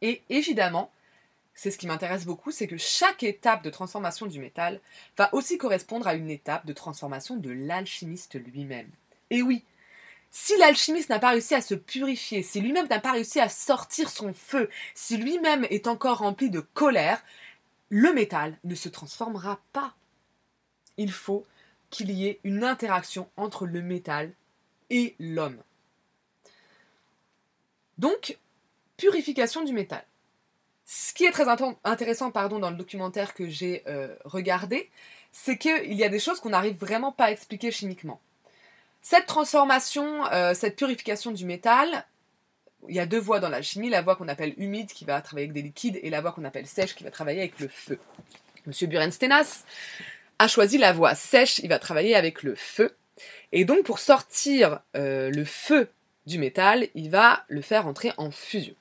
[0.00, 0.90] Et évidemment,
[1.54, 4.80] c'est ce qui m'intéresse beaucoup, c'est que chaque étape de transformation du métal
[5.18, 8.88] va aussi correspondre à une étape de transformation de l'alchimiste lui-même.
[9.28, 9.62] Et oui,
[10.30, 14.08] si l'alchimiste n'a pas réussi à se purifier, si lui-même n'a pas réussi à sortir
[14.08, 17.22] son feu, si lui-même est encore rempli de colère,
[17.90, 19.94] le métal ne se transformera pas.
[20.96, 21.44] Il faut
[21.90, 24.32] qu'il y ait une interaction entre le métal
[24.90, 25.58] et l'homme.
[27.98, 28.38] Donc,
[28.96, 30.04] purification du métal.
[30.86, 31.46] Ce qui est très
[31.84, 34.90] intéressant pardon, dans le documentaire que j'ai euh, regardé,
[35.30, 38.20] c'est qu'il y a des choses qu'on n'arrive vraiment pas à expliquer chimiquement.
[39.02, 42.04] Cette transformation, euh, cette purification du métal,
[42.88, 45.46] il y a deux voies dans l'alchimie, la voie qu'on appelle humide qui va travailler
[45.46, 47.98] avec des liquides et la voie qu'on appelle sèche qui va travailler avec le feu.
[48.66, 49.64] Monsieur Burenstenas
[50.40, 52.96] a choisi la voie sèche, il va travailler avec le feu.
[53.52, 55.90] Et donc pour sortir euh, le feu
[56.24, 58.74] du métal, il va le faire entrer en fusion.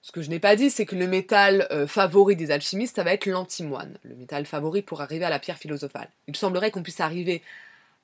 [0.00, 3.04] Ce que je n'ai pas dit, c'est que le métal euh, favori des alchimistes, ça
[3.04, 6.08] va être l'antimoine, le métal favori pour arriver à la pierre philosophale.
[6.28, 7.42] Il semblerait qu'on puisse arriver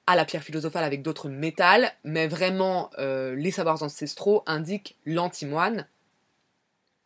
[0.07, 5.87] à la pierre philosophale avec d'autres métals, mais vraiment euh, les savoirs ancestraux indiquent l'antimoine.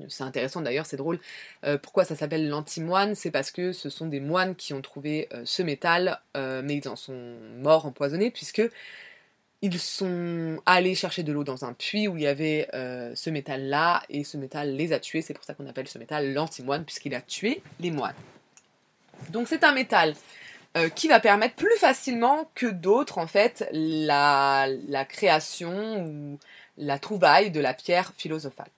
[0.08, 1.18] C'est intéressant d'ailleurs, c'est drôle.
[1.64, 3.14] Euh, pourquoi ça s'appelle l'antimoine?
[3.14, 6.88] C'est parce que ce sont des moines qui ont trouvé euh, ce métal, mais ils
[6.88, 8.62] en sont morts empoisonnés, puisque
[9.62, 14.02] ils sont allés chercher de l'eau dans un puits où il y avait ce métal-là,
[14.08, 15.22] et ce métal les a tués.
[15.22, 18.14] C'est pour ça qu'on appelle ce métal l'antimoine, puisqu'il a tué les moines.
[19.28, 20.14] Donc c'est un métal
[20.76, 24.68] euh, qui va permettre plus facilement que d'autres, en fait, la,
[25.08, 26.38] création ou
[26.78, 28.70] la trouvaille de la pierre philosophale.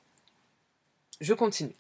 [1.23, 1.75] Je continue.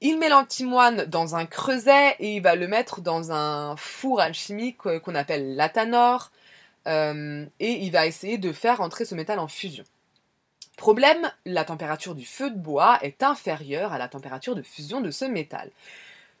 [0.00, 4.86] Il met l'antimoine dans un creuset et il va le mettre dans un four alchimique
[4.86, 6.32] euh, qu'on appelle l'atanor.
[6.86, 9.84] Euh, et il va essayer de faire entrer ce métal en fusion.
[10.78, 15.10] Problème, la température du feu de bois est inférieure à la température de fusion de
[15.10, 15.70] ce métal.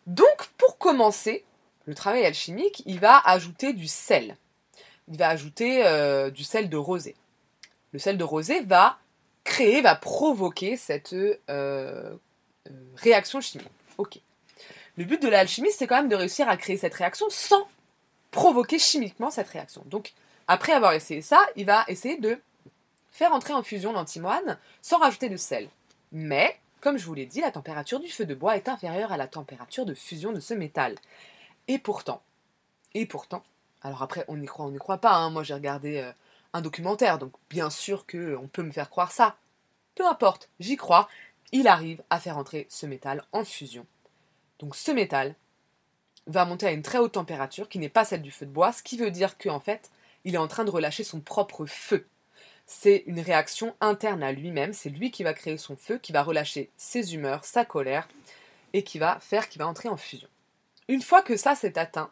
[0.06, 1.44] Donc, pour commencer,
[1.84, 4.36] le travail alchimique, il va ajouter du sel.
[5.08, 7.16] Il va ajouter euh, du sel de rosée.
[7.92, 8.98] Le sel de rosée va
[9.44, 12.16] créer, va provoquer cette euh, euh,
[12.96, 13.68] réaction chimique.
[13.98, 14.18] Ok.
[14.96, 17.68] Le but de l'alchimiste, c'est quand même de réussir à créer cette réaction sans
[18.30, 19.82] provoquer chimiquement cette réaction.
[19.86, 20.12] Donc,
[20.48, 22.38] après avoir essayé ça, il va essayer de
[23.10, 25.68] faire entrer en fusion l'antimoine sans rajouter de sel.
[26.12, 29.16] Mais, comme je vous l'ai dit, la température du feu de bois est inférieure à
[29.16, 30.96] la température de fusion de ce métal.
[31.68, 32.22] Et pourtant,
[32.94, 33.42] et pourtant,
[33.82, 35.14] alors après, on y croit, on n'y croit pas.
[35.14, 35.30] Hein.
[35.30, 36.12] Moi, j'ai regardé euh,
[36.54, 39.36] un documentaire, donc bien sûr qu'on peut me faire croire ça.
[39.94, 41.08] Peu importe, j'y crois.
[41.52, 43.86] Il arrive à faire entrer ce métal en fusion.
[44.58, 45.34] Donc ce métal
[46.26, 48.72] va monter à une très haute température qui n'est pas celle du feu de bois,
[48.72, 49.90] ce qui veut dire qu'en fait,
[50.24, 52.06] il est en train de relâcher son propre feu.
[52.66, 56.22] C'est une réaction interne à lui-même, c'est lui qui va créer son feu, qui va
[56.22, 58.08] relâcher ses humeurs, sa colère,
[58.72, 60.28] et qui va faire qu'il va entrer en fusion.
[60.88, 62.10] Une fois que ça s'est atteint,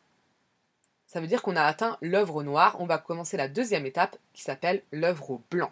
[1.12, 2.76] ça veut dire qu'on a atteint l'œuvre au noir.
[2.78, 5.70] On va commencer la deuxième étape qui s'appelle l'œuvre au blanc.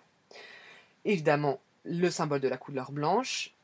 [1.06, 3.54] Évidemment, le symbole de la couleur blanche.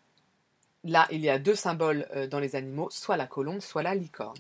[0.85, 3.95] Là, il y a deux symboles euh, dans les animaux, soit la colombe, soit la
[3.95, 4.39] licorne.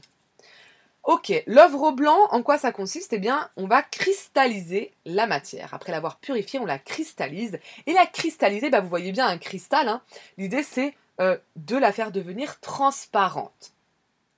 [1.05, 3.12] Ok, l'œuvre au blanc, en quoi ça consiste?
[3.12, 5.74] Eh bien, on va cristalliser la matière.
[5.74, 7.59] Après l'avoir purifiée, on la cristallise.
[7.84, 9.89] Et la cristalliser, bah, vous voyez bien un cristal.
[9.89, 10.01] Hein.
[10.39, 13.72] L'idée, c'est euh, de la faire devenir transparente.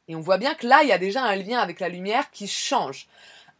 [0.08, 2.30] Et on voit bien que là, il y a déjà un lien avec la lumière
[2.30, 3.06] qui change.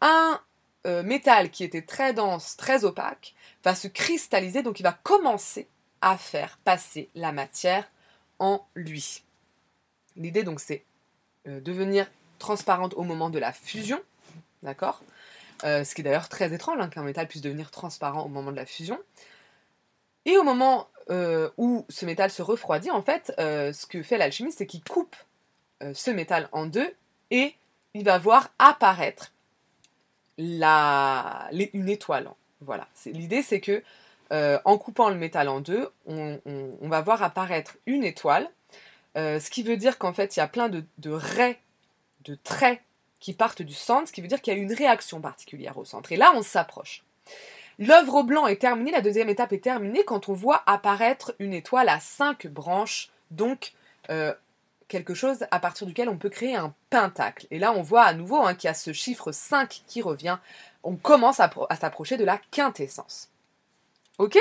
[0.00, 0.40] Un
[0.86, 5.68] euh, métal qui était très dense, très opaque, va se cristalliser, donc il va commencer
[6.00, 7.90] à faire passer la matière
[8.38, 9.24] en lui.
[10.16, 10.84] L'idée donc c'est
[11.48, 14.00] euh, devenir transparente au moment de la fusion,
[14.62, 15.02] d'accord?
[15.64, 18.52] Euh, Ce qui est d'ailleurs très étrange hein, qu'un métal puisse devenir transparent au moment
[18.52, 18.98] de la fusion.
[20.24, 20.88] Et au moment
[21.56, 25.16] où ce métal se refroidit, en fait, ce que fait l'alchimiste, c'est qu'il coupe
[25.94, 26.92] ce métal en deux
[27.30, 27.54] et
[27.94, 29.32] il va voir apparaître
[30.38, 32.30] une étoile.
[32.60, 32.88] Voilà.
[33.06, 33.82] L'idée, c'est que
[34.30, 36.38] en coupant le métal en deux, on,
[36.82, 38.48] va voir apparaître une étoile,
[39.14, 41.60] ce qui veut dire qu'en fait, il y a plein de, de raies
[42.24, 42.80] de traits
[43.20, 45.84] qui partent du centre, ce qui veut dire qu'il y a une réaction particulière au
[45.84, 46.12] centre.
[46.12, 47.02] Et là, on s'approche.
[47.78, 51.88] L'œuvre blanc est terminée, la deuxième étape est terminée quand on voit apparaître une étoile
[51.88, 53.72] à cinq branches, donc
[54.10, 54.34] euh,
[54.88, 57.46] quelque chose à partir duquel on peut créer un pentacle.
[57.50, 60.38] Et là, on voit à nouveau hein, qu'il y a ce chiffre 5 qui revient.
[60.82, 63.28] On commence à, s'approcher de la quintessence.
[64.18, 64.38] Ok?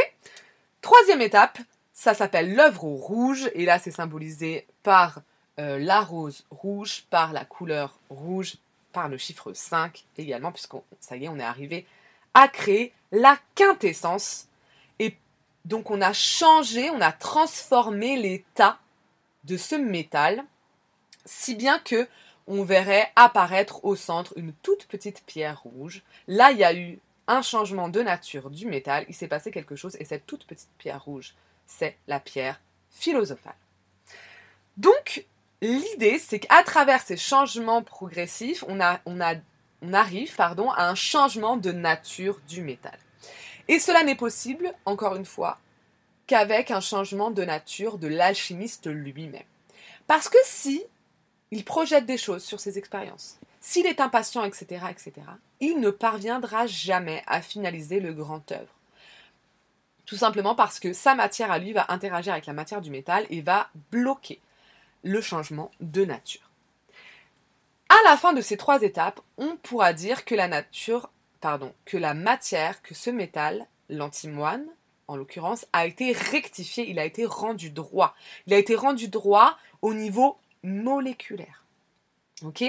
[0.81, 1.59] Troisième étape,
[1.93, 5.21] ça s'appelle l'œuvre rouge, et là, c'est symbolisé par
[5.59, 8.57] euh, la rose rouge par la couleur rouge,
[8.93, 11.87] par le chiffre 5 également, puisqu'on ça y est, on est arrivé
[12.35, 14.47] à créer la quintessence.
[14.99, 15.17] Et
[15.65, 18.77] donc on a changé, on a transformé l'état
[19.47, 20.43] de ce métal,
[21.25, 22.07] si bien que
[22.45, 26.03] on verrait apparaître au centre une toute petite pierre rouge.
[26.27, 29.75] Là, il y a eu un changement de nature du métal, il s'est passé quelque
[29.75, 31.33] chose, et cette toute petite pierre rouge,
[31.65, 33.57] c'est la pierre philosophale.
[34.77, 35.25] Donc,
[35.61, 38.79] L'idée, c'est qu'à travers ces changements progressifs, on,
[39.93, 42.97] arrive pardon, à un changement de nature du métal.
[43.67, 45.57] Et cela n'est possible, encore une fois,
[46.27, 49.43] qu'avec un changement de nature de l'alchimiste lui-même.
[50.05, 50.83] Parce que si
[51.51, 55.13] il projette des choses sur ses expériences, s'il est impatient, etc., etc.,
[55.59, 58.73] il ne parviendra jamais à finaliser le grand œuvre.
[60.05, 63.25] Tout simplement parce que sa matière à lui va interagir avec la matière du métal
[63.29, 64.39] et va bloquer
[65.03, 66.49] le changement de nature.
[67.89, 71.09] À la fin de ces trois étapes, on pourra dire que la nature,
[71.41, 74.65] pardon, que la matière, que ce métal, l'antimoine,
[75.07, 78.15] en l'occurrence, a été rectifié, il a été rendu droit.
[78.45, 81.63] Il a été rendu droit au niveau moléculaire.
[82.43, 82.63] Ok?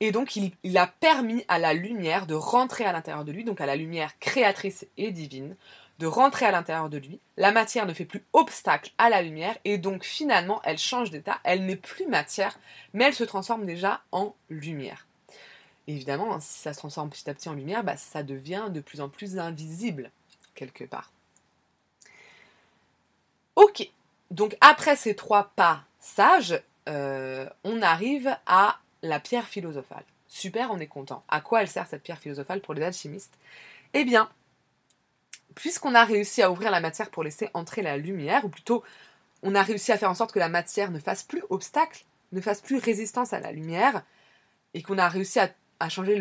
[0.00, 3.60] Et donc, il, a permis à la lumière de rentrer à l'intérieur de lui, donc
[3.60, 5.56] à la lumière créatrice et divine,
[5.98, 7.18] de rentrer à l'intérieur de lui.
[7.36, 11.40] La matière ne fait plus obstacle à la lumière et donc finalement elle change d'état.
[11.42, 12.56] Elle n'est plus matière,
[12.92, 15.08] mais elle se transforme déjà en lumière.
[15.88, 19.00] évidemment, si ça se transforme petit à petit en lumière, bah, ça devient de plus
[19.00, 20.12] en plus invisible
[20.54, 21.10] quelque part.
[23.58, 23.90] Ok,
[24.30, 30.04] donc après ces trois passages, euh, on arrive à la pierre philosophale.
[30.28, 31.24] Super, on est content.
[31.28, 33.34] À quoi elle sert cette pierre philosophale pour les alchimistes?
[33.94, 34.30] Eh bien,
[35.56, 38.84] puisqu'on a réussi à ouvrir la matière pour laisser entrer la lumière, ou plutôt
[39.42, 42.40] on a réussi à faire en sorte que la matière ne fasse plus obstacle, ne
[42.40, 44.04] fasse plus résistance à la lumière,
[44.72, 46.14] et qu'on a réussi à changer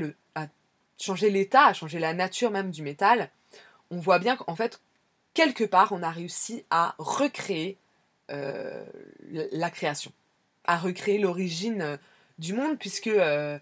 [1.30, 3.30] l'état, à changer la nature même du métal,
[3.92, 4.82] on voit bien qu'en fait,
[5.38, 7.78] quelque part, on a réussi à recréer
[8.32, 8.84] euh,
[9.52, 10.12] la création,
[10.66, 11.98] à recréer l'origine euh,
[12.40, 13.60] du monde, puisque euh,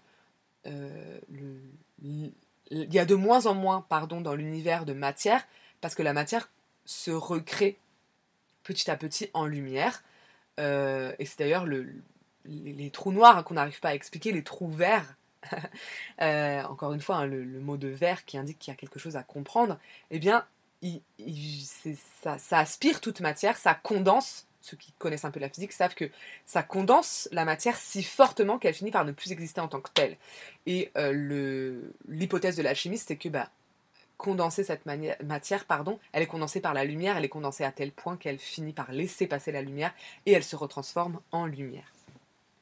[0.64, 2.32] il
[2.70, 5.46] y a de moins en moins, pardon, dans l'univers de matière,
[5.82, 6.48] parce que la matière
[6.86, 7.76] se recrée
[8.62, 10.02] petit à petit en lumière.
[10.56, 11.92] Et c'est d'ailleurs le,
[12.46, 15.14] les, trous noirs hein, qu'on n'arrive pas à expliquer, les trous verts.
[16.18, 19.16] Encore une fois, hein, le, mot de vert qui indique qu'il y a quelque chose
[19.16, 19.78] à comprendre.
[20.10, 20.46] Eh bien,
[22.22, 24.46] ça, ça, aspire toute matière, ça condense.
[24.60, 26.10] Ceux qui connaissent un peu la physique savent que
[26.44, 29.90] ça condense la matière si fortement qu'elle finit par ne plus exister en tant que
[29.90, 30.16] telle.
[30.66, 33.48] Et euh, l'hypothèse de l'alchimiste, c'est que bah,
[34.16, 37.92] condenser cette matière, pardon, elle est condensée par la lumière, elle est condensée à tel
[37.92, 41.92] point qu'elle finit par laisser passer la lumière et elle se retransforme en lumière.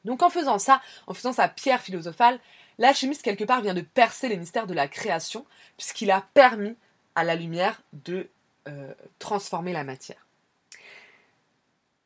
[0.03, 2.39] Donc en faisant ça, en faisant sa pierre philosophale,
[2.77, 5.45] l'alchimiste quelque part vient de percer les mystères de la création
[5.77, 6.75] puisqu'il a permis
[7.15, 8.29] à la lumière de
[8.67, 10.25] euh, transformer la matière.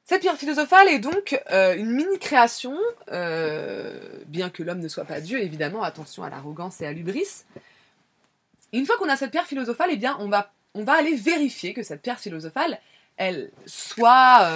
[0.06, 2.78] Cette pierre philosophale est donc euh, une mini-création,
[3.12, 7.46] euh, bien que l'homme ne soit pas Dieu, évidemment, attention à l'arrogance et à l'ubris,
[8.74, 11.84] une fois qu'on a cette pierre philosophale, eh bien, on va, on aller vérifier que
[11.84, 12.80] cette pierre philosophale,
[13.18, 14.48] elle soit,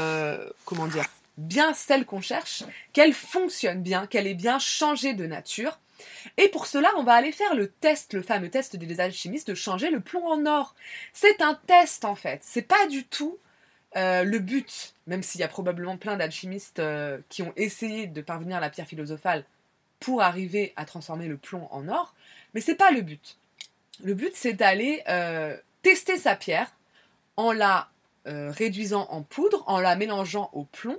[0.65, 1.05] comment dire,
[1.37, 5.79] bien celle qu'on cherche, qu'elle fonctionne bien, qu'elle est bien changée de nature.
[6.37, 9.55] Et pour cela, on va aller faire le test, le fameux test des alchimistes de
[9.55, 10.75] changer le plomb en or.
[11.13, 13.37] C'est un test en fait, c'est pas du tout
[13.95, 18.21] euh, le but, même s'il y a probablement plein d'alchimistes euh, qui ont essayé de
[18.21, 19.45] parvenir à la pierre philosophale
[19.99, 22.13] pour arriver à transformer le plomb en or,
[22.53, 23.37] mais c'est pas le but.
[24.03, 26.71] le but c'est d'aller euh, tester sa pierre
[27.37, 27.89] en la
[28.25, 30.97] réduisant en poudre, en la mélangeant au plomb,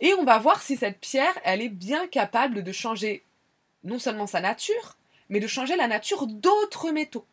[0.00, 3.22] et on va voir si cette pierre, elle est bien capable de changer
[3.84, 4.96] non seulement sa nature,
[5.28, 7.26] mais de changer la nature d'autres métaux.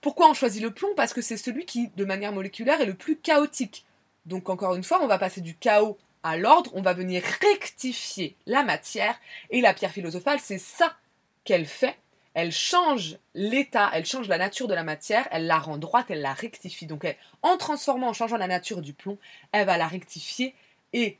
[0.00, 0.94] Pourquoi on choisit le plomb?
[0.96, 3.84] Parce que c'est celui qui, de manière moléculaire, est le plus chaotique.
[4.26, 8.36] Donc encore une fois, on va passer du chaos à l'ordre, on va venir rectifier
[8.46, 9.18] la matière,
[9.50, 10.96] et la pierre philosophale, c'est ça
[11.44, 11.96] qu'elle fait.
[12.34, 16.22] Elle change l'état, elle change la nature de la matière, elle la rend droite, elle
[16.22, 16.86] la rectifie.
[16.86, 17.04] Donc
[17.42, 19.18] en transformant, en changeant la nature du plomb,
[19.52, 20.54] elle va la rectifier
[20.92, 21.18] et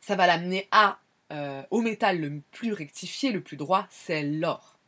[0.00, 0.98] ça va l'amener à
[1.32, 4.78] euh, au métal le plus rectifié, le plus droit, c'est l'or.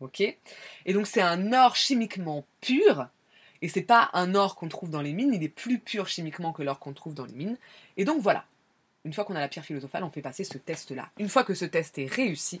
[0.00, 0.20] Ok?
[0.20, 3.08] Et donc c'est un or chimiquement pur,
[3.62, 6.52] et c'est pas un or qu'on trouve dans les mines, il est plus pur chimiquement
[6.52, 7.58] que l'or qu'on trouve dans les mines.
[7.96, 8.46] Et donc voilà,
[9.04, 11.10] une fois qu'on a la pierre philosophale, on fait passer ce test-là.
[11.18, 12.60] Une fois que ce test est réussi,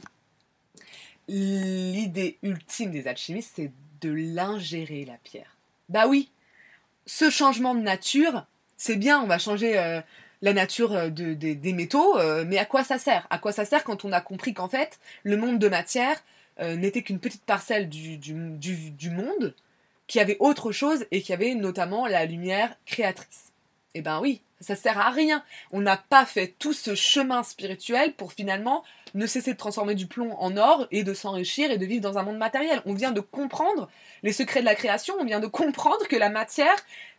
[1.28, 5.56] l'idée ultime des alchimistes, c'est de l'ingérer, la pierre.
[5.88, 6.30] Bah oui,
[7.06, 8.46] ce changement de nature,
[8.76, 10.00] c'est bien, on va changer euh,
[10.42, 13.26] la nature euh, des métaux, euh, mais à quoi ça sert?
[13.30, 16.22] À quoi ça sert quand on a compris qu'en fait, le monde de matière
[16.62, 19.54] n'était qu'une petite parcelle du, du, monde,
[20.06, 23.50] qui avait autre chose et qui avait notamment la lumière créatrice?
[23.94, 25.42] Eh ben oui, ça sert à rien.
[25.72, 28.84] On n'a pas fait tout ce chemin spirituel pour finalement
[29.14, 32.18] ne cesser de transformer du plomb en or et de s'enrichir et de vivre dans
[32.18, 32.82] un monde matériel.
[32.86, 33.88] On vient de comprendre
[34.22, 36.76] les secrets de la création, on vient de comprendre que la matière euh,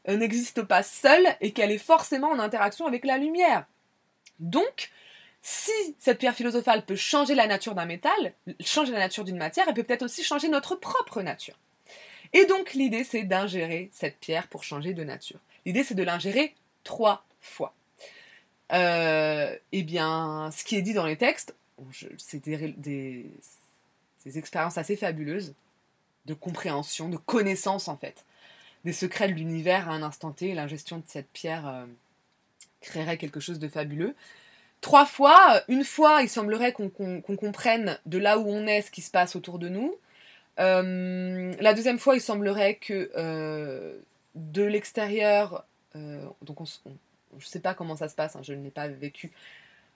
[0.08, 3.66] n'existe pas seule et qu'elle est forcément en interaction avec la lumière.
[4.40, 4.92] Donc,
[5.42, 9.66] si cette pierre philosophale peut changer la nature d'un métal, changer la nature d'une matière,
[9.68, 11.58] elle peut peut-être aussi changer notre propre nature.
[12.34, 15.40] Et donc l'idée c'est d'ingérer cette pierre pour changer de nature.
[15.66, 17.74] L'idée c'est de l'ingérer trois fois.
[18.72, 21.54] Euh, eh bien, ce qui est dit dans les textes,
[22.18, 23.26] c'est des,
[24.36, 25.54] expériences assez fabuleuses
[26.26, 28.24] de compréhension, de connaissance en fait,
[28.86, 30.54] des secrets de l'univers à un instant T.
[30.54, 31.86] L'ingestion de cette pierre euh,
[32.82, 34.16] créerait quelque chose de fabuleux.
[34.82, 39.02] Trois fois, une fois, il semblerait qu'on comprenne de là où on est ce qui
[39.02, 39.96] se passe autour de nous.
[40.60, 44.02] Euh, la deuxième fois, il semblerait que
[44.34, 46.66] de l'extérieur, donc on,
[47.38, 49.32] je ne sais pas comment ça se passe, hein, je ne l'ai pas vécu.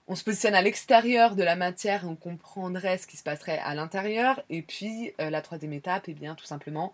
[0.08, 3.58] On se positionne à l'extérieur de la matière et on comprendrait ce qui se passerait
[3.58, 4.40] à l'intérieur.
[4.50, 6.92] Et puis euh, la troisième étape, eh bien tout simplement,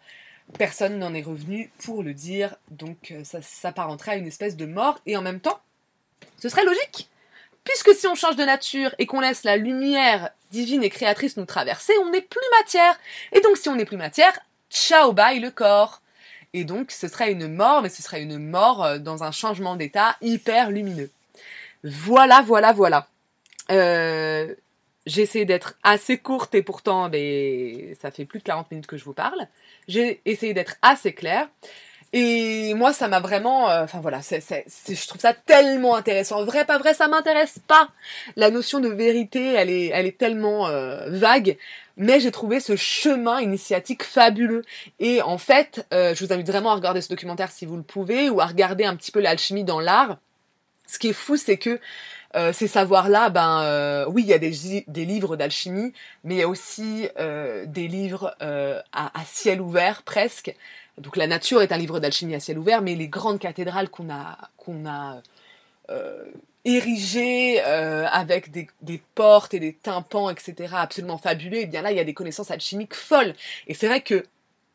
[0.58, 2.56] personne n'en est revenu pour le dire.
[2.70, 4.98] Donc euh, ça s'apparenterait à une espèce de mort.
[5.06, 5.60] Et en même temps,
[6.38, 7.08] ce serait logique.
[7.64, 11.44] Puisque si on change de nature et qu'on laisse la lumière divine et créatrice nous
[11.44, 12.98] traverser, on n'est plus matière.
[13.32, 14.38] Et donc si on n'est plus matière,
[14.70, 16.02] ciao bye le corps.
[16.54, 19.76] Et donc, ce serait une mort, mais ce serait une mort euh, dans un changement
[19.76, 21.10] d'état hyper lumineux.
[21.82, 23.06] Voilà, voilà, voilà.
[23.70, 24.54] Euh,
[25.06, 28.96] j'ai essayé d'être assez courte et pourtant, ben, ça fait plus de 40 minutes que
[28.96, 29.48] je vous parle.
[29.88, 31.48] J'ai essayé d'être assez claire.
[32.14, 34.42] Et moi, ça m'a vraiment, euh, enfin voilà, c'est,
[34.86, 36.44] je trouve ça tellement intéressant.
[36.44, 37.88] Vrai, pas vrai, ça m'intéresse pas.
[38.36, 41.56] La notion de vérité, elle est, elle est tellement euh, vague.
[41.96, 44.62] Mais j'ai trouvé ce chemin initiatique fabuleux.
[45.00, 47.82] Et en fait, euh, je vous invite vraiment à regarder ce documentaire si vous le
[47.82, 50.18] pouvez, ou à regarder un petit peu l'alchimie dans l'art.
[50.86, 51.80] Ce qui est fou, c'est que
[52.52, 55.92] ces savoirs-là, ben oui, il y a des, des livres d'alchimie,
[56.24, 60.54] mais il y a aussi des livres à, ciel ouvert presque,
[60.98, 64.10] donc la nature est un livre d'alchimie à ciel ouvert, mais les grandes cathédrales qu'on
[64.10, 65.22] a, qu'on a
[65.90, 66.24] euh,
[66.64, 68.68] érigées euh, avec des,
[69.14, 72.14] portes et des tympans, etc., absolument fabuleux, et eh bien là, il y a des
[72.14, 73.34] connaissances alchimiques folles.
[73.66, 74.24] Et c'est vrai que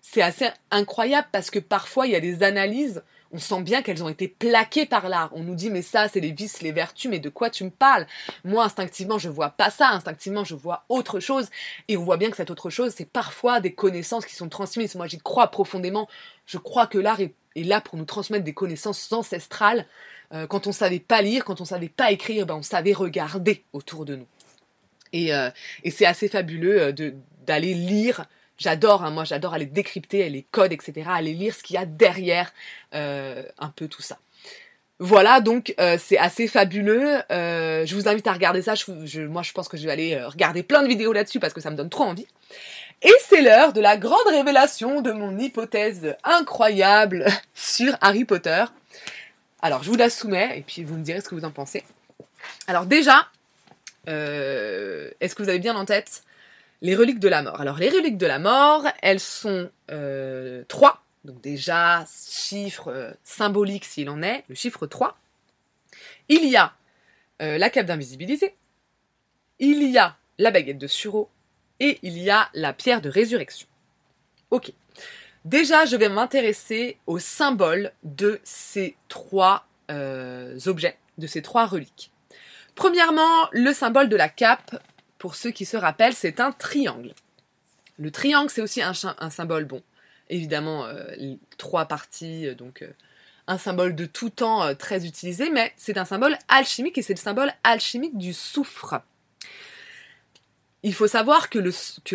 [0.02, 4.04] c'est assez incroyable parce que parfois, il y a des analyses on sent bien qu'elles
[4.04, 5.30] ont été plaquées par l'art.
[5.34, 7.70] On nous dit mais ça c'est les vices, les vertus, mais de quoi tu me
[7.70, 8.08] parles?
[8.44, 11.50] Moi instinctivement je vois pas ça, instinctivement je vois autre chose
[11.88, 14.96] et on voit bien que cette autre chose c'est parfois des connaissances qui sont transmises.
[14.96, 16.08] Moi j'y crois profondément.
[16.46, 19.88] Je crois que l'art est, là pour nous transmettre des connaissances ancestrales.
[20.32, 23.64] Euh, quand on savait pas lire, quand on savait pas écrire, ben on savait regarder
[23.74, 24.28] autour de nous.
[25.14, 25.50] Et, euh,
[25.90, 27.12] c'est assez fabuleux euh,
[27.46, 28.26] d'aller lire
[28.58, 31.86] J'adore, hein, moi j'adore aller décrypter les codes, etc., aller lire ce qu'il y a
[31.86, 32.52] derrière
[32.96, 34.18] euh, un peu tout ça.
[35.00, 37.22] Voilà, donc euh, c'est assez fabuleux.
[37.32, 38.74] Euh, je vous invite à regarder ça.
[39.30, 41.70] Moi, je pense que je vais aller regarder plein de vidéos là-dessus parce que ça
[41.70, 42.26] me donne trop envie.
[43.04, 48.66] Et c'est l'heure de la grande révélation de mon hypothèse incroyable sur Harry Potter.
[49.62, 51.84] Alors, je vous la soumets et puis vous me direz ce que vous en pensez.
[52.66, 53.28] Alors déjà,
[54.08, 56.24] est-ce que vous avez bien en tête
[56.82, 57.60] les reliques de la mort.
[57.60, 61.04] Alors les reliques de la mort, elles sont euh, trois.
[61.24, 65.18] Donc déjà, chiffre euh, symbolique s'il en est, le chiffre 3.
[66.30, 66.74] Il y a
[67.42, 68.56] euh, la cape d'invisibilité.
[69.60, 71.30] Il y a la baguette de sureau.
[71.80, 73.68] Et il y a la pierre de résurrection.
[74.50, 74.72] Ok.
[75.46, 82.12] Déjà, je vais m'intéresser au symbole de ces trois objets, de ces trois reliques.
[82.76, 84.82] Premièrement, le symbole de la cape,
[85.18, 87.14] pour ceux qui se rappellent, c'est un triangle.
[87.98, 89.82] Le triangle, c'est aussi un, symbole, bon,
[90.30, 92.86] évidemment, euh, trois parties, euh, donc
[93.48, 97.20] un symbole de tout temps très utilisé, mais c'est un symbole alchimique et c'est le
[97.20, 99.02] symbole alchimique du soufre.
[100.84, 101.60] Il faut savoir que,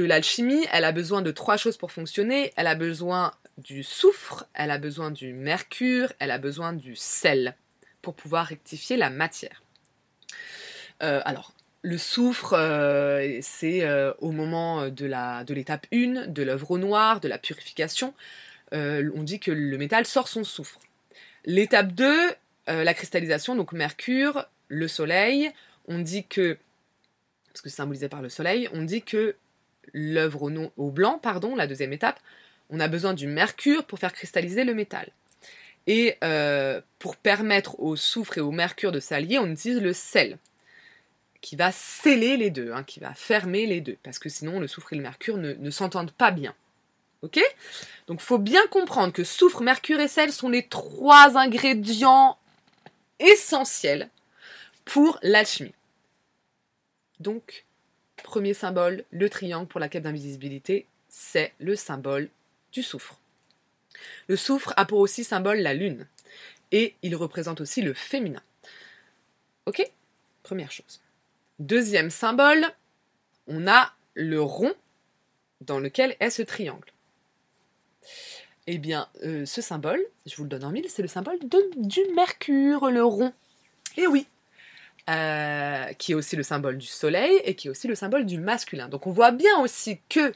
[0.01, 2.53] l'alchimie, elle a besoin de trois choses pour fonctionner.
[2.57, 7.57] Elle a besoin du soufre, elle a besoin du mercure, elle a besoin du sel
[8.01, 9.63] pour pouvoir rectifier la matière.
[11.03, 11.53] Euh, alors,
[11.83, 17.29] le soufre, euh, c'est euh, au moment de l'étape 1, de l'œuvre au noir, de
[17.29, 18.15] la purification,
[18.73, 20.81] on dit que le métal sort son soufre.
[21.45, 22.31] L'étape 2,
[22.69, 25.51] la cristallisation, donc mercure, le soleil,
[25.89, 26.57] on dit que
[27.53, 29.37] parce que c'est symbolisé par le soleil, on dit que
[29.93, 32.19] l'œuvre au, blanc, pardon, la deuxième étape,
[32.71, 35.09] on a besoin du mercure pour faire cristalliser le métal.
[35.87, 40.39] Et euh, pour permettre au soufre et au mercure de s'allier, on utilise le sel,
[41.43, 44.69] qui va sceller les deux, hein, qui va fermer les deux, parce que sinon le
[44.69, 46.55] soufre et le mercure ne, s'entendent pas bien.
[47.21, 47.41] Ok?
[48.07, 52.39] Donc faut bien comprendre que soufre, mercure et sel sont les trois ingrédients
[53.19, 54.09] essentiels
[54.85, 55.75] pour l'alchimie.
[57.21, 57.65] Donc,
[58.17, 62.31] premier symbole, le triangle pour la quête d'invisibilité, c'est le symbole
[62.73, 63.19] du soufre.
[64.29, 66.07] Le soufre a pour aussi symbole la lune,
[66.71, 68.43] et il représente aussi le féminin.
[69.67, 69.89] Ok?
[70.43, 71.01] Première chose.
[71.59, 72.67] Deuxième symbole,
[73.47, 74.73] on a le rond
[75.61, 76.93] dans lequel est ce triangle.
[78.67, 81.39] Eh bien, euh, ce symbole, je vous le donne en mille, c'est le symbole
[81.77, 83.33] du mercure, le rond.
[83.97, 84.27] Et oui,
[85.11, 88.39] euh, qui est aussi le symbole du soleil et qui est aussi le symbole du
[88.39, 88.89] masculin.
[88.89, 90.33] Donc on voit bien aussi que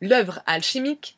[0.00, 1.16] l'œuvre alchimique,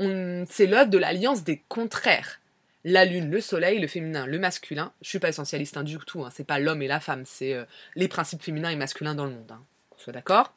[0.00, 2.40] c'est l'œuvre de l'alliance des contraires.
[2.84, 4.92] La lune, le soleil, le féminin, le masculin.
[5.02, 6.30] Je suis pas essentialiste hein, du tout, hein.
[6.34, 7.64] c'est pas l'homme et la femme, c'est euh,
[7.96, 9.50] les principes féminins et masculins dans le monde.
[9.50, 9.62] Hein.
[9.90, 10.54] qu'on soit d'accord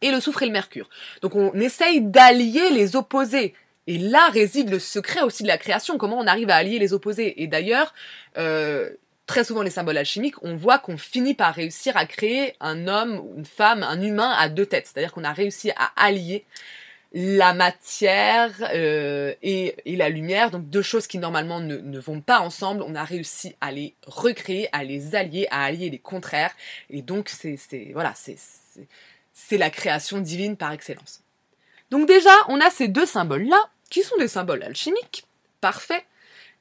[0.00, 0.88] Et le soufre et le mercure.
[1.20, 3.54] Donc on essaye d'allier les opposés.
[3.86, 6.92] Et là réside le secret aussi de la création, comment on arrive à allier les
[6.92, 7.42] opposés.
[7.42, 7.92] Et d'ailleurs,
[8.38, 8.90] euh,
[9.26, 13.22] très souvent les symboles alchimiques, on voit qu'on finit par réussir à créer un homme,
[13.36, 14.86] une femme, un humain à deux têtes.
[14.86, 16.44] C'est-à-dire qu'on a réussi à allier
[17.14, 22.82] la matière euh, et, la lumière, donc deux choses qui normalement ne, vont pas ensemble,
[22.82, 26.54] on a réussi à les recréer, à les allier, à allier les contraires,
[26.88, 27.58] et donc c'est
[27.92, 31.20] voilà, c'est la création divine par excellence.
[31.90, 35.26] Donc déjà, on a ces deux symboles-là, qui sont des symboles alchimiques,
[35.60, 36.04] parfaits,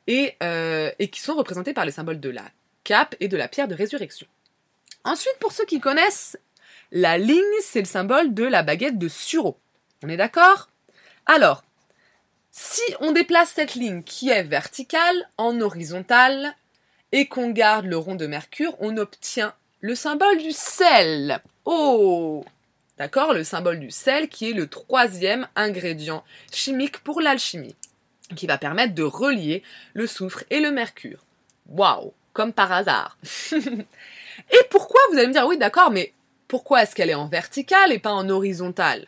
[0.08, 2.44] et, euh, et qui sont représentés par les symboles de la
[2.84, 4.28] cape et de la pierre de résurrection.
[5.06, 6.38] Ensuite, pour ceux qui connaissent,
[6.92, 9.58] la ligne, c'est le symbole de la baguette de Sureau.
[10.04, 10.70] On est d'accord?
[11.26, 11.64] Alors,
[12.52, 16.56] si on déplace cette ligne qui est verticale en horizontale
[17.12, 21.42] et qu'on garde le rond de Mercure, on obtient le symbole du sel.
[21.66, 22.44] Oh
[22.98, 23.34] D'accord?
[23.34, 27.76] Le symbole du sel qui est le troisième ingrédient chimique pour l'alchimie,
[28.36, 31.24] qui va permettre de relier le soufre et le mercure.
[31.68, 33.18] Waouh comme par hasard.
[33.52, 36.14] et pourquoi vous allez me dire, oui d'accord, mais
[36.48, 39.08] pourquoi est-ce qu'elle est en verticale et pas en horizontale?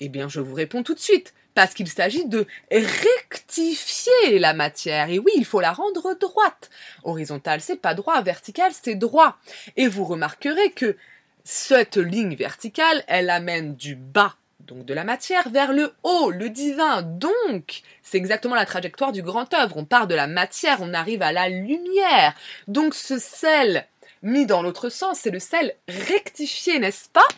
[0.00, 1.34] Eh bien, je vous réponds tout de suite.
[1.54, 5.08] Parce qu'il s'agit de rectifier la matière.
[5.08, 6.68] Et oui, il faut la rendre droite.
[7.02, 8.20] Horizontale, c'est pas droit.
[8.20, 9.38] Verticale, c'est droit.
[9.76, 10.96] Et vous remarquerez que
[11.44, 14.36] cette ligne verticale, elle amène du bas
[14.66, 17.02] donc de la matière, vers le haut, le divin.
[17.02, 19.76] Donc, c'est exactement la trajectoire du grand œuvre.
[19.76, 22.34] On part de la matière, on arrive à la lumière.
[22.66, 23.86] Donc ce sel
[24.22, 27.28] mis dans l'autre sens, c'est le sel rectifié, n'est-ce pas?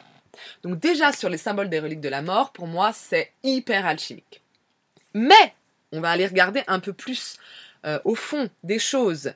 [0.63, 4.43] Donc déjà sur les symboles des reliques de la mort, pour moi, c'est hyper alchimique.
[5.15, 5.55] Mais,
[5.93, 7.37] on va aller regarder un peu plus
[7.87, 9.33] euh, au fond des choses.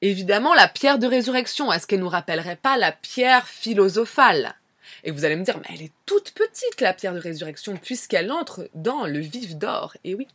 [0.00, 4.54] Évidemment, la pierre de résurrection, est-ce qu'elle nous rappellerait pas la pierre philosophale?
[5.04, 8.30] Et vous allez me dire, mais elle est toute petite, la pierre de résurrection, puisqu'elle
[8.30, 9.96] entre dans le vif d'or.
[10.04, 10.28] Et oui.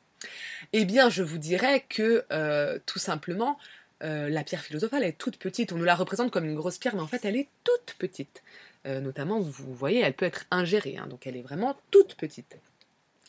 [0.73, 3.57] Eh bien, je vous dirais que, euh, tout simplement,
[4.03, 5.71] euh, la pierre philosophale est toute petite.
[5.71, 8.43] On nous la représente comme une grosse pierre, mais en fait, elle est toute petite.
[8.86, 12.57] Euh, notamment, vous voyez, elle peut être ingérée, hein, donc elle est vraiment toute petite.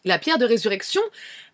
[0.05, 1.03] La pierre de résurrection,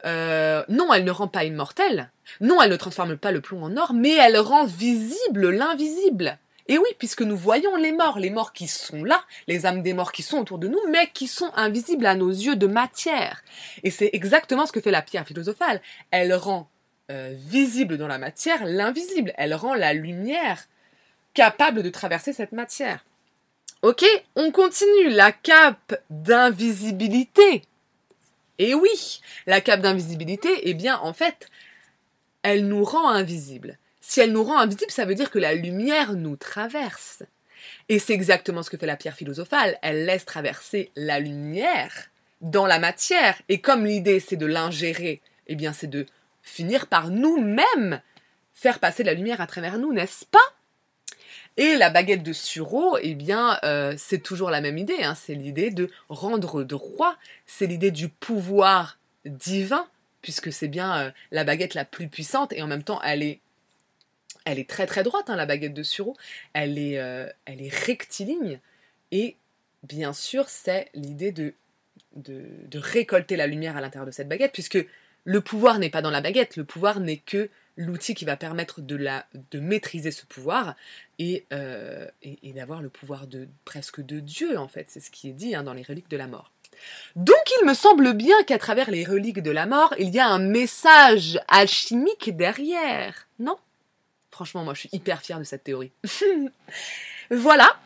[0.04, 3.94] non, elle ne rend pas immortelle, non, elle ne transforme pas le plomb en or,
[3.94, 6.38] mais elle rend visible l'invisible.
[6.66, 9.92] Et oui, puisque nous voyons les morts, les morts qui sont là, les âmes des
[9.92, 13.42] morts qui sont autour de nous, mais qui sont invisibles à nos yeux de matière.
[13.82, 15.82] Et c'est exactement ce que fait la pierre philosophale.
[16.10, 16.70] Elle rend
[17.10, 19.34] euh, visible dans la matière l'invisible.
[19.36, 20.64] Elle rend la lumière
[21.34, 23.04] capable de traverser cette matière.
[23.84, 24.02] Ok,
[24.34, 25.10] on continue.
[25.10, 27.60] La cape d'invisibilité.
[28.58, 31.50] Et oui, la cape d'invisibilité, eh bien, en fait,
[32.42, 33.76] elle nous rend invisibles.
[34.00, 37.24] Si elle nous rend invisibles, ça veut dire que la lumière nous traverse.
[37.90, 39.78] Et c'est exactement ce que fait la pierre philosophale.
[39.82, 42.08] Elle laisse traverser la lumière
[42.40, 43.38] dans la matière.
[43.50, 46.06] Et comme l'idée c'est de l'ingérer, eh bien c'est de
[46.42, 48.00] finir par nous-mêmes
[48.54, 50.54] faire passer la lumière à travers nous, n'est-ce pas?
[51.56, 55.02] Et la baguette de sureau, eh bien, euh, c'est toujours la même idée.
[55.02, 55.14] Hein.
[55.14, 57.16] C'est l'idée de rendre droit.
[57.46, 59.86] C'est l'idée du pouvoir divin,
[60.20, 63.40] puisque c'est bien euh, la baguette la plus puissante et en même temps, elle est,
[64.44, 66.16] elle est très très droite, hein, la baguette de sureau.
[66.54, 68.58] Elle est, euh, elle est rectiligne.
[69.12, 69.36] Et
[69.84, 71.54] bien sûr, c'est l'idée de,
[72.16, 74.84] de, de récolter la lumière à l'intérieur de cette baguette, puisque
[75.22, 76.56] le pouvoir n'est pas dans la baguette.
[76.56, 80.76] Le pouvoir n'est que l'outil qui va permettre de, la, de maîtriser ce pouvoir
[81.18, 84.86] et, euh, et, d'avoir le pouvoir de presque de Dieu en fait.
[84.90, 86.50] C'est ce qui est dit hein, dans les reliques de la mort.
[87.16, 90.26] Donc il me semble bien qu'à travers les reliques de la mort, il y a
[90.26, 93.56] un message alchimique derrière, non?
[94.30, 95.92] Franchement, moi je suis hyper fière de cette théorie.
[97.30, 97.78] voilà,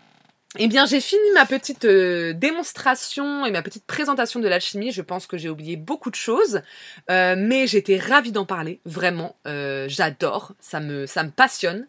[0.61, 4.91] eh bien, j'ai fini ma petite euh, démonstration et ma petite présentation de l'alchimie.
[4.91, 6.63] Je pense que j'ai oublié beaucoup de choses,
[7.11, 8.81] euh, mais j'étais ravie d'en parler.
[8.85, 10.55] Vraiment, euh, j'adore.
[10.59, 11.87] Ça me, ça me passionne.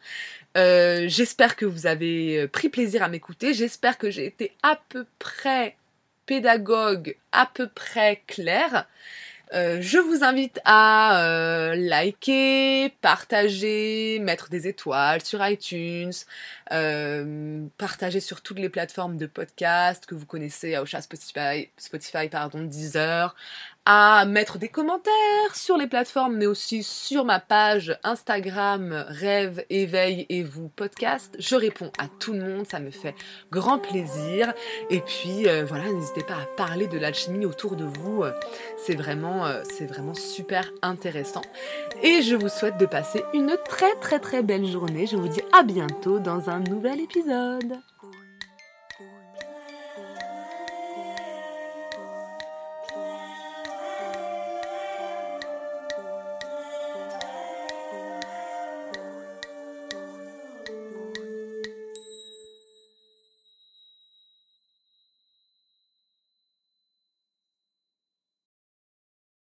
[0.55, 3.53] J'espère que vous avez pris plaisir à m'écouter.
[3.53, 5.77] J'espère que j'ai été à peu près
[6.25, 8.85] pédagogue, à peu près claire.
[9.53, 16.11] Euh, je vous invite à euh, liker, partager, mettre des étoiles sur iTunes,
[16.71, 22.61] euh, partager sur toutes les plateformes de podcast que vous connaissez, Aosha, Spotify, Spotify pardon,
[22.61, 23.35] Deezer,
[23.91, 30.27] à mettre des commentaires sur les plateformes, mais aussi sur ma page Instagram Rêve, Éveil
[30.29, 31.35] et vous podcast.
[31.39, 33.15] Je réponds à tout le monde, ça me fait
[33.51, 34.53] grand plaisir.
[34.91, 38.23] Et puis euh, voilà, n'hésitez pas à parler de l'alchimie autour de vous.
[38.77, 41.41] C'est vraiment, euh, c'est vraiment super intéressant.
[42.03, 45.07] Et je vous souhaite de passer une très très très belle journée.
[45.07, 47.79] Je vous dis à bientôt dans un nouvel épisode.